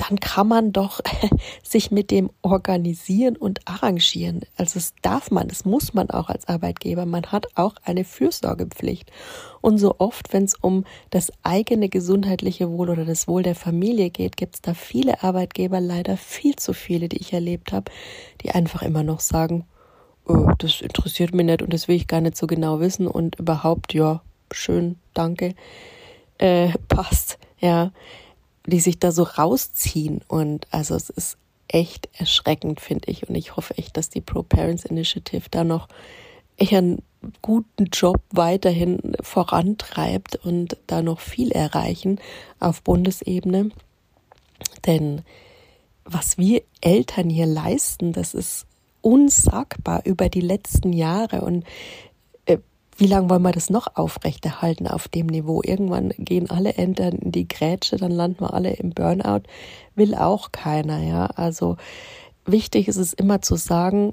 dann 0.00 0.18
kann 0.18 0.48
man 0.48 0.72
doch 0.72 1.00
sich 1.62 1.90
mit 1.90 2.10
dem 2.10 2.30
organisieren 2.40 3.36
und 3.36 3.60
arrangieren. 3.66 4.40
Also 4.56 4.74
das 4.74 4.94
darf 5.02 5.30
man, 5.30 5.48
das 5.48 5.64
muss 5.64 5.92
man 5.92 6.10
auch 6.10 6.30
als 6.30 6.48
Arbeitgeber. 6.48 7.04
Man 7.04 7.26
hat 7.26 7.48
auch 7.54 7.74
eine 7.84 8.04
Fürsorgepflicht. 8.04 9.10
Und 9.60 9.76
so 9.76 9.96
oft, 9.98 10.32
wenn 10.32 10.44
es 10.44 10.54
um 10.54 10.84
das 11.10 11.30
eigene 11.42 11.90
gesundheitliche 11.90 12.70
Wohl 12.70 12.88
oder 12.88 13.04
das 13.04 13.28
Wohl 13.28 13.42
der 13.42 13.54
Familie 13.54 14.08
geht, 14.08 14.38
gibt 14.38 14.54
es 14.54 14.62
da 14.62 14.72
viele 14.72 15.22
Arbeitgeber, 15.22 15.80
leider 15.80 16.16
viel 16.16 16.56
zu 16.56 16.72
viele, 16.72 17.08
die 17.08 17.18
ich 17.18 17.34
erlebt 17.34 17.72
habe, 17.72 17.90
die 18.42 18.52
einfach 18.52 18.82
immer 18.82 19.02
noch 19.02 19.20
sagen, 19.20 19.66
oh, 20.24 20.52
das 20.56 20.80
interessiert 20.80 21.34
mich 21.34 21.44
nicht 21.44 21.60
und 21.60 21.74
das 21.74 21.88
will 21.88 21.96
ich 21.96 22.06
gar 22.06 22.22
nicht 22.22 22.38
so 22.38 22.46
genau 22.46 22.80
wissen 22.80 23.06
und 23.06 23.38
überhaupt, 23.38 23.92
ja, 23.92 24.22
schön, 24.50 24.96
danke, 25.12 25.54
äh, 26.38 26.70
passt, 26.88 27.38
ja 27.58 27.92
die 28.66 28.80
sich 28.80 28.98
da 28.98 29.12
so 29.12 29.22
rausziehen. 29.22 30.20
Und 30.28 30.66
also 30.70 30.94
es 30.94 31.10
ist 31.10 31.36
echt 31.68 32.08
erschreckend, 32.14 32.80
finde 32.80 33.10
ich. 33.10 33.28
Und 33.28 33.34
ich 33.34 33.56
hoffe 33.56 33.76
echt, 33.78 33.96
dass 33.96 34.10
die 34.10 34.20
Pro 34.20 34.42
Parents 34.42 34.84
Initiative 34.84 35.44
da 35.50 35.64
noch 35.64 35.88
einen 36.58 37.02
guten 37.42 37.86
Job 37.86 38.20
weiterhin 38.30 39.14
vorantreibt 39.20 40.36
und 40.36 40.76
da 40.86 41.02
noch 41.02 41.20
viel 41.20 41.52
erreichen 41.52 42.20
auf 42.58 42.82
Bundesebene. 42.82 43.70
Denn 44.86 45.22
was 46.04 46.38
wir 46.38 46.62
Eltern 46.80 47.30
hier 47.30 47.46
leisten, 47.46 48.12
das 48.12 48.34
ist 48.34 48.66
unsagbar 49.00 50.02
über 50.04 50.28
die 50.28 50.40
letzten 50.40 50.92
Jahre. 50.92 51.42
Und 51.42 51.64
wie 53.00 53.06
lange 53.06 53.30
wollen 53.30 53.42
wir 53.42 53.52
das 53.52 53.70
noch 53.70 53.96
aufrechterhalten 53.96 54.86
auf 54.86 55.08
dem 55.08 55.26
Niveau? 55.26 55.62
Irgendwann 55.64 56.10
gehen 56.18 56.50
alle 56.50 56.74
Eltern 56.74 57.14
in 57.14 57.32
die 57.32 57.48
Grätsche, 57.48 57.96
dann 57.96 58.10
landen 58.10 58.40
wir 58.40 58.52
alle 58.52 58.74
im 58.74 58.90
Burnout. 58.90 59.44
Will 59.94 60.14
auch 60.14 60.52
keiner, 60.52 61.02
ja. 61.02 61.24
Also 61.26 61.78
wichtig 62.44 62.88
ist 62.88 62.98
es 62.98 63.14
immer 63.14 63.40
zu 63.40 63.56
sagen, 63.56 64.12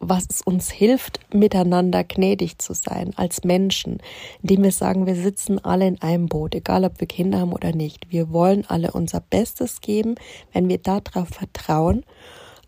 was 0.00 0.26
es 0.28 0.42
uns 0.42 0.70
hilft, 0.70 1.20
miteinander 1.32 2.04
gnädig 2.04 2.58
zu 2.58 2.74
sein 2.74 3.12
als 3.16 3.44
Menschen, 3.44 4.02
indem 4.42 4.64
wir 4.64 4.72
sagen, 4.72 5.06
wir 5.06 5.16
sitzen 5.16 5.58
alle 5.64 5.88
in 5.88 6.02
einem 6.02 6.26
Boot, 6.26 6.54
egal 6.54 6.84
ob 6.84 7.00
wir 7.00 7.08
Kinder 7.08 7.40
haben 7.40 7.54
oder 7.54 7.72
nicht. 7.72 8.12
Wir 8.12 8.30
wollen 8.30 8.66
alle 8.68 8.92
unser 8.92 9.20
Bestes 9.20 9.80
geben, 9.80 10.16
wenn 10.52 10.68
wir 10.68 10.78
darauf 10.78 11.28
vertrauen, 11.28 12.04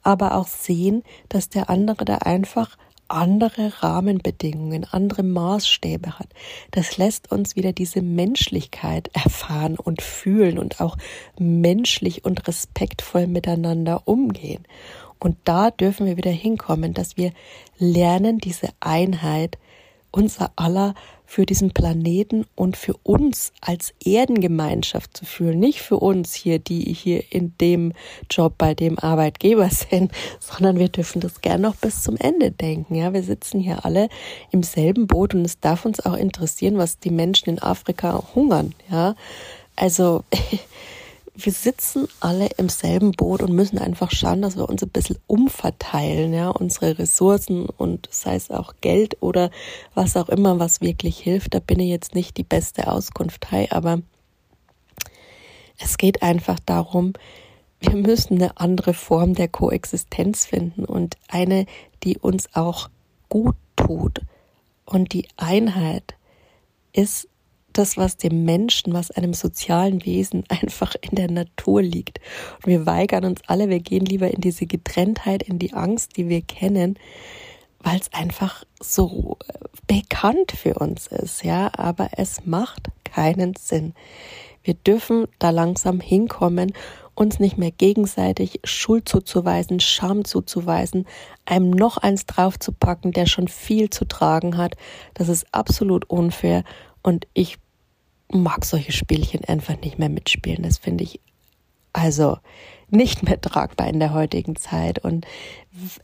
aber 0.03 0.35
auch 0.35 0.49
sehen, 0.49 1.03
dass 1.29 1.51
der 1.51 1.69
andere 1.69 2.07
da 2.07 2.17
einfach 2.17 2.79
andere 3.11 3.83
Rahmenbedingungen, 3.83 4.87
andere 4.91 5.23
Maßstäbe 5.23 6.19
hat. 6.19 6.29
Das 6.71 6.97
lässt 6.97 7.31
uns 7.33 7.57
wieder 7.57 7.73
diese 7.73 8.03
Menschlichkeit 8.03 9.11
erfahren 9.13 9.77
und 9.77 10.03
fühlen 10.03 10.59
und 10.59 10.81
auch 10.81 10.97
menschlich 11.39 12.25
und 12.25 12.47
respektvoll 12.49 13.27
miteinander 13.27 14.03
umgehen. 14.07 14.65
Und 15.19 15.37
da 15.45 15.71
dürfen 15.71 16.07
wir 16.07 16.17
wieder 16.17 16.31
hinkommen, 16.31 16.95
dass 16.95 17.17
wir 17.17 17.33
lernen, 17.79 18.39
diese 18.39 18.69
Einheit 18.81 19.59
unser 20.11 20.53
aller 20.57 20.95
für 21.31 21.47
diesen 21.47 21.71
Planeten 21.71 22.45
und 22.57 22.77
für 22.77 22.95
uns 23.05 23.53
als 23.61 23.95
Erdengemeinschaft 24.05 25.17
zu 25.17 25.25
fühlen. 25.25 25.61
Nicht 25.61 25.81
für 25.81 25.99
uns 25.99 26.35
hier, 26.35 26.59
die 26.59 26.93
hier 26.93 27.23
in 27.31 27.55
dem 27.61 27.93
Job 28.29 28.55
bei 28.59 28.75
dem 28.75 28.99
Arbeitgeber 28.99 29.71
sind, 29.91 30.11
sondern 30.41 30.81
wir 30.81 30.89
dürfen 30.89 31.21
das 31.21 31.41
gern 31.41 31.61
noch 31.61 31.77
bis 31.77 32.03
zum 32.03 32.17
Ende 32.17 32.51
denken. 32.51 32.97
Ja, 32.97 33.13
wir 33.13 33.23
sitzen 33.23 33.61
hier 33.61 33.85
alle 33.85 34.09
im 34.51 34.65
selben 34.65 35.07
Boot 35.07 35.33
und 35.33 35.45
es 35.45 35.61
darf 35.61 35.85
uns 35.85 36.05
auch 36.05 36.17
interessieren, 36.17 36.79
was 36.79 36.99
die 36.99 37.13
Menschen 37.13 37.51
in 37.51 37.59
Afrika 37.61 38.25
hungern. 38.35 38.75
Ja, 38.91 39.15
also 39.77 40.25
wir 41.35 41.53
sitzen 41.53 42.09
alle 42.21 42.49
im 42.57 42.69
selben 42.69 43.13
Boot 43.13 43.43
und 43.43 43.53
müssen 43.53 43.79
einfach 43.79 44.11
schauen, 44.11 44.43
dass 44.43 44.57
wir 44.57 44.69
uns 44.69 44.83
ein 44.83 44.91
bisschen 44.91 45.19
umverteilen, 45.27 46.33
ja, 46.33 46.51
unsere 46.51 46.99
Ressourcen 46.99 47.67
und 47.67 48.09
sei 48.11 48.35
es 48.35 48.51
auch 48.51 48.75
Geld 48.81 49.17
oder 49.21 49.51
was 49.95 50.17
auch 50.17 50.29
immer, 50.29 50.59
was 50.59 50.81
wirklich 50.81 51.19
hilft. 51.19 51.55
Da 51.55 51.61
bin 51.61 51.81
ich 51.81 51.89
jetzt 51.89 52.15
nicht 52.15 52.37
die 52.37 52.45
beste 52.45 52.91
Auskunft, 52.91 53.51
hey, 53.51 53.69
aber 53.71 54.01
es 55.79 55.97
geht 55.99 56.23
einfach 56.23 56.59
darum, 56.61 57.15
wir 57.81 57.97
müssen 57.97 58.35
eine 58.35 58.59
andere 58.59 58.93
Form 58.93 59.35
der 59.35 59.49
Koexistenz 59.49 60.45
finden 60.45 60.85
und 60.85 61.17
eine, 61.29 61.65
die 62.03 62.19
uns 62.19 62.55
auch 62.55 62.91
gut 63.31 63.57
tut. 63.77 64.21
Und 64.85 65.15
die 65.15 65.27
Einheit 65.37 66.15
ist 66.93 67.29
das, 67.73 67.97
was 67.97 68.17
dem 68.17 68.45
Menschen, 68.45 68.93
was 68.93 69.11
einem 69.11 69.35
sozialen 69.35 70.05
Wesen 70.05 70.45
einfach 70.49 70.95
in 71.01 71.17
der 71.17 71.31
Natur 71.31 71.83
liegt. 71.83 72.21
Und 72.57 72.67
wir 72.67 72.87
weigern 72.87 73.25
uns 73.25 73.41
alle, 73.47 73.69
wir 73.69 73.81
gehen 73.81 74.05
lieber 74.05 74.31
in 74.31 74.41
diese 74.41 74.67
Getrenntheit, 74.67 75.43
in 75.43 75.59
die 75.59 75.73
Angst, 75.73 76.17
die 76.17 76.29
wir 76.29 76.43
kennen, 76.43 76.99
weil 77.83 77.99
es 77.99 78.13
einfach 78.13 78.65
so 78.81 79.39
äh, 79.49 79.59
bekannt 79.87 80.53
für 80.53 80.75
uns 80.75 81.07
ist, 81.07 81.45
ja, 81.45 81.71
aber 81.77 82.11
es 82.17 82.45
macht 82.45 82.89
keinen 83.05 83.55
Sinn. 83.57 83.95
Wir 84.63 84.75
dürfen 84.75 85.27
da 85.39 85.51
langsam 85.51 86.01
hinkommen, 86.01 86.73
uns 87.15 87.39
nicht 87.39 87.59
mehr 87.59 87.71
gegenseitig 87.71 88.61
Schuld 88.65 89.09
zuzuweisen, 89.09 89.81
Scham 89.81 90.25
zuzuweisen, 90.25 91.07
einem 91.45 91.71
noch 91.71 91.97
eins 91.97 92.27
draufzupacken, 92.27 93.13
der 93.13 93.27
schon 93.27 93.49
viel 93.49 93.91
zu 93.91 94.07
tragen 94.07 94.57
hat. 94.57 94.77
Das 95.15 95.29
ist 95.29 95.47
absolut 95.53 96.09
unfair 96.09 96.65
und 97.03 97.27
ich 97.35 97.59
mag 98.33 98.65
solche 98.65 98.93
Spielchen 98.93 99.45
einfach 99.45 99.81
nicht 99.81 99.99
mehr 99.99 100.09
mitspielen. 100.09 100.63
Das 100.63 100.79
finde 100.79 101.05
ich 101.05 101.21
also 101.93 102.39
nicht 102.91 103.23
mehr 103.23 103.41
tragbar 103.41 103.89
in 103.89 104.01
der 104.01 104.13
heutigen 104.13 104.57
Zeit. 104.57 104.99
Und 104.99 105.27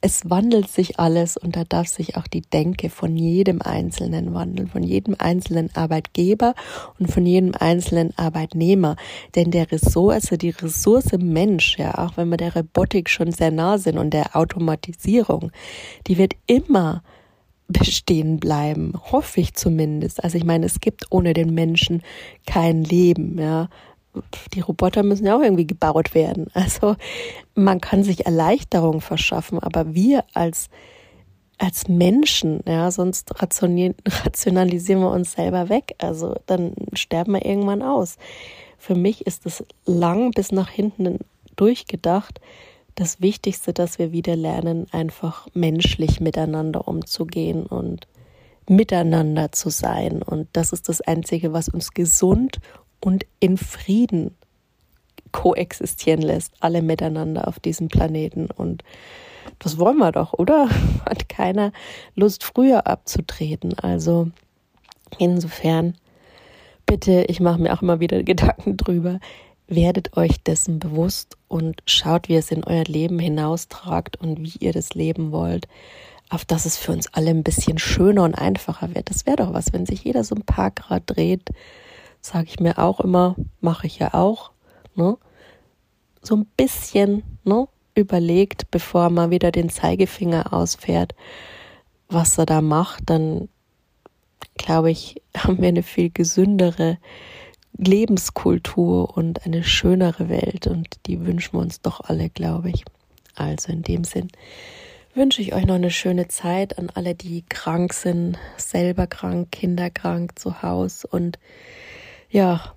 es 0.01 0.29
wandelt 0.31 0.69
sich 0.69 0.99
alles 1.01 1.37
und 1.37 1.57
da 1.57 1.65
darf 1.65 1.89
sich 1.89 2.17
auch 2.17 2.27
die 2.27 2.43
Denke 2.43 2.91
von 2.91 3.17
jedem 3.17 3.61
Einzelnen 3.61 4.35
wandeln, 4.35 4.69
von 4.69 4.83
jedem 4.83 5.17
einzelnen 5.19 5.75
Arbeitgeber 5.75 6.55
und 6.99 7.11
von 7.11 7.27
jedem 7.27 7.55
einzelnen 7.59 8.17
Arbeitnehmer. 8.17 8.97
Denn 9.35 9.51
der 9.51 9.71
Ressource, 9.73 10.15
also 10.15 10.37
die 10.37 10.51
Ressource 10.51 11.13
Mensch, 11.19 11.79
ja, 11.79 11.99
auch 11.99 12.17
wenn 12.17 12.29
wir 12.29 12.37
der 12.37 12.55
Robotik 12.55 13.11
schon 13.11 13.33
sehr 13.33 13.51
nah 13.51 13.79
sind 13.79 13.99
und 13.99 14.11
der 14.11 14.37
Automatisierung, 14.37 15.51
die 16.07 16.19
wird 16.19 16.35
immer 16.47 17.03
bestehen 17.69 18.39
bleiben, 18.39 18.93
hoffe 19.11 19.41
ich 19.41 19.55
zumindest. 19.55 20.23
Also 20.23 20.39
ich 20.39 20.45
meine, 20.45 20.67
es 20.67 20.81
gibt 20.81 21.07
ohne 21.11 21.33
den 21.33 21.55
Menschen 21.55 22.03
kein 22.47 22.85
Leben, 22.85 23.39
ja. 23.39 23.69
Die 24.55 24.61
Roboter 24.61 25.03
müssen 25.03 25.27
ja 25.27 25.37
auch 25.37 25.43
irgendwie 25.43 25.67
gebaut 25.67 26.15
werden. 26.15 26.47
Also 26.55 26.97
man 27.55 27.81
kann 27.81 28.03
sich 28.03 28.25
Erleichterung 28.25 29.01
verschaffen, 29.01 29.59
aber 29.59 29.95
wir 29.95 30.25
als 30.33 30.69
als 31.59 31.89
Menschen, 31.89 32.61
ja, 32.67 32.91
sonst 32.91 33.31
rationalisieren 33.41 35.01
wir 35.01 35.11
uns 35.11 35.33
selber 35.33 35.69
weg. 35.69 35.95
Also 35.99 36.35
dann 36.47 36.75
sterben 36.93 37.33
wir 37.33 37.47
irgendwann 37.47 37.83
aus. 37.83 38.17
Für 38.79 38.95
mich 38.95 39.27
ist 39.27 39.47
es 39.47 39.65
lang 39.87 40.33
bis 40.33 40.53
nach 40.53 40.69
hinten 40.69 41.21
durchgedacht, 41.57 42.41
das 42.97 43.21
Wichtigste, 43.21 43.73
dass 43.73 43.99
wir 43.99 44.11
wieder 44.11 44.37
lernen, 44.37 44.87
einfach 44.91 45.47
menschlich 45.55 46.21
miteinander 46.21 46.89
umzugehen 46.89 47.67
und 47.67 48.09
miteinander 48.69 49.53
zu 49.53 49.71
sein. 49.71 50.23
Und 50.23 50.49
das 50.55 50.73
ist 50.73 50.89
das 50.89 51.01
Einzige, 51.03 51.53
was 51.53 51.69
uns 51.69 51.93
gesund 51.93 52.59
und 53.01 53.25
in 53.39 53.59
Frieden 53.59 54.35
koexistieren 55.31 56.23
lässt, 56.23 56.55
alle 56.61 56.81
miteinander 56.83 57.47
auf 57.47 57.61
diesem 57.61 57.89
Planeten. 57.89 58.49
Und 58.51 58.83
das 59.59 59.79
wollen 59.79 59.99
wir 59.99 60.11
doch, 60.11 60.33
oder? 60.33 60.69
Hat 61.05 61.29
keiner 61.29 61.73
Lust, 62.15 62.45
früher 62.45 62.87
abzutreten. 62.87 63.79
Also 63.79 64.31
insofern, 65.19 65.97
bitte, 66.87 67.27
ich 67.29 67.41
mache 67.41 67.61
mir 67.61 67.75
auch 67.75 67.83
immer 67.83 68.01
wieder 68.01 68.23
Gedanken 68.25 68.79
drüber, 68.79 69.21
werdet 69.69 70.17
euch 70.17 70.43
dessen 70.43 70.79
bewusst 70.79 71.37
und 71.49 71.83
schaut, 71.87 72.29
wie 72.29 72.37
es 72.37 72.51
in 72.51 72.65
euer 72.65 72.85
Leben 72.85 73.19
hinaustragt 73.19 74.17
und 74.17 74.43
wie 74.43 74.59
ihr 74.61 74.73
das 74.73 74.95
leben 74.95 75.33
wollt, 75.33 75.67
auf 76.29 76.45
dass 76.45 76.67
es 76.67 76.77
für 76.77 76.93
uns 76.93 77.13
alle 77.13 77.31
ein 77.31 77.43
bisschen 77.43 77.79
schöner 77.79 78.25
und 78.25 78.35
einfacher 78.35 78.95
wird. 78.95 79.11
Das 79.11 79.27
wäre 79.27 79.37
doch 79.37 79.53
was, 79.53 79.73
wenn 79.73 79.87
sich 79.87 80.05
jeder 80.05 80.25
so 80.25 80.35
ein 80.35 80.45
paar 80.45 80.71
Grad 80.71 81.05
dreht, 81.07 81.51
sage 82.21 82.47
ich 82.49 82.61
mir 82.61 82.79
auch 82.79 83.01
immer, 83.01 83.37
mache 83.61 83.87
ich 83.87 83.99
ja 83.99 84.15
auch, 84.15 84.53
ne? 84.95 85.17
So 86.23 86.37
ein 86.37 86.47
bisschen, 86.57 87.23
ne? 87.45 87.69
Überlegt, 87.95 88.71
bevor 88.71 89.11
man 89.11 89.31
wieder 89.31 89.53
den 89.53 89.71
Zeigefinger 89.71 90.53
ausfährt, 90.53 91.15
was 92.09 92.37
er 92.39 92.47
da 92.47 92.61
macht, 92.61 93.05
dann 93.07 93.49
glaube 94.57 94.91
ich, 94.91 95.23
haben 95.37 95.61
wir 95.61 95.69
eine 95.69 95.83
viel 95.83 96.11
gesündere 96.11 96.99
Lebenskultur 97.79 99.17
und 99.17 99.45
eine 99.45 99.63
schönere 99.63 100.29
Welt 100.29 100.67
und 100.67 100.89
die 101.07 101.25
wünschen 101.27 101.55
wir 101.55 101.61
uns 101.61 101.81
doch 101.81 102.01
alle, 102.01 102.31
glaube 102.31 102.71
ich. 102.71 102.85
Also 103.35 103.73
in 103.73 103.83
dem 103.83 104.05
Sinn 104.05 104.29
wünsche 105.15 105.43
ich 105.43 105.55
euch 105.55 105.67
noch 105.67 105.75
eine 105.75 105.91
schöne 105.91 106.29
Zeit 106.29 106.79
an 106.79 106.91
alle, 106.95 107.15
die 107.15 107.43
krank 107.49 107.93
sind, 107.93 108.39
selber 108.57 109.07
krank, 109.07 109.51
kinderkrank 109.51 110.39
zu 110.39 110.63
Hause 110.63 111.09
und 111.09 111.39
ja, 112.31 112.75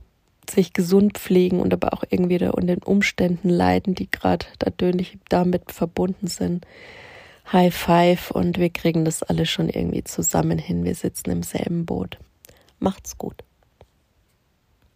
sich 0.49 0.73
gesund 0.73 1.17
pflegen 1.17 1.59
und 1.59 1.73
aber 1.73 1.93
auch 1.93 2.03
irgendwie 2.09 2.37
da 2.37 2.51
unter 2.51 2.75
den 2.75 2.83
Umständen 2.83 3.49
leiden, 3.49 3.93
die 3.95 4.09
gerade 4.09 4.45
dadurch 4.57 5.17
damit 5.29 5.71
verbunden 5.71 6.27
sind. 6.27 6.65
High 7.51 7.73
Five 7.73 8.31
und 8.31 8.57
wir 8.57 8.69
kriegen 8.69 9.05
das 9.05 9.23
alles 9.23 9.49
schon 9.49 9.69
irgendwie 9.69 10.03
zusammen 10.03 10.57
hin. 10.57 10.83
Wir 10.83 10.95
sitzen 10.95 11.31
im 11.31 11.43
selben 11.43 11.85
Boot. 11.85 12.17
Macht's 12.79 13.17
gut. 13.17 13.43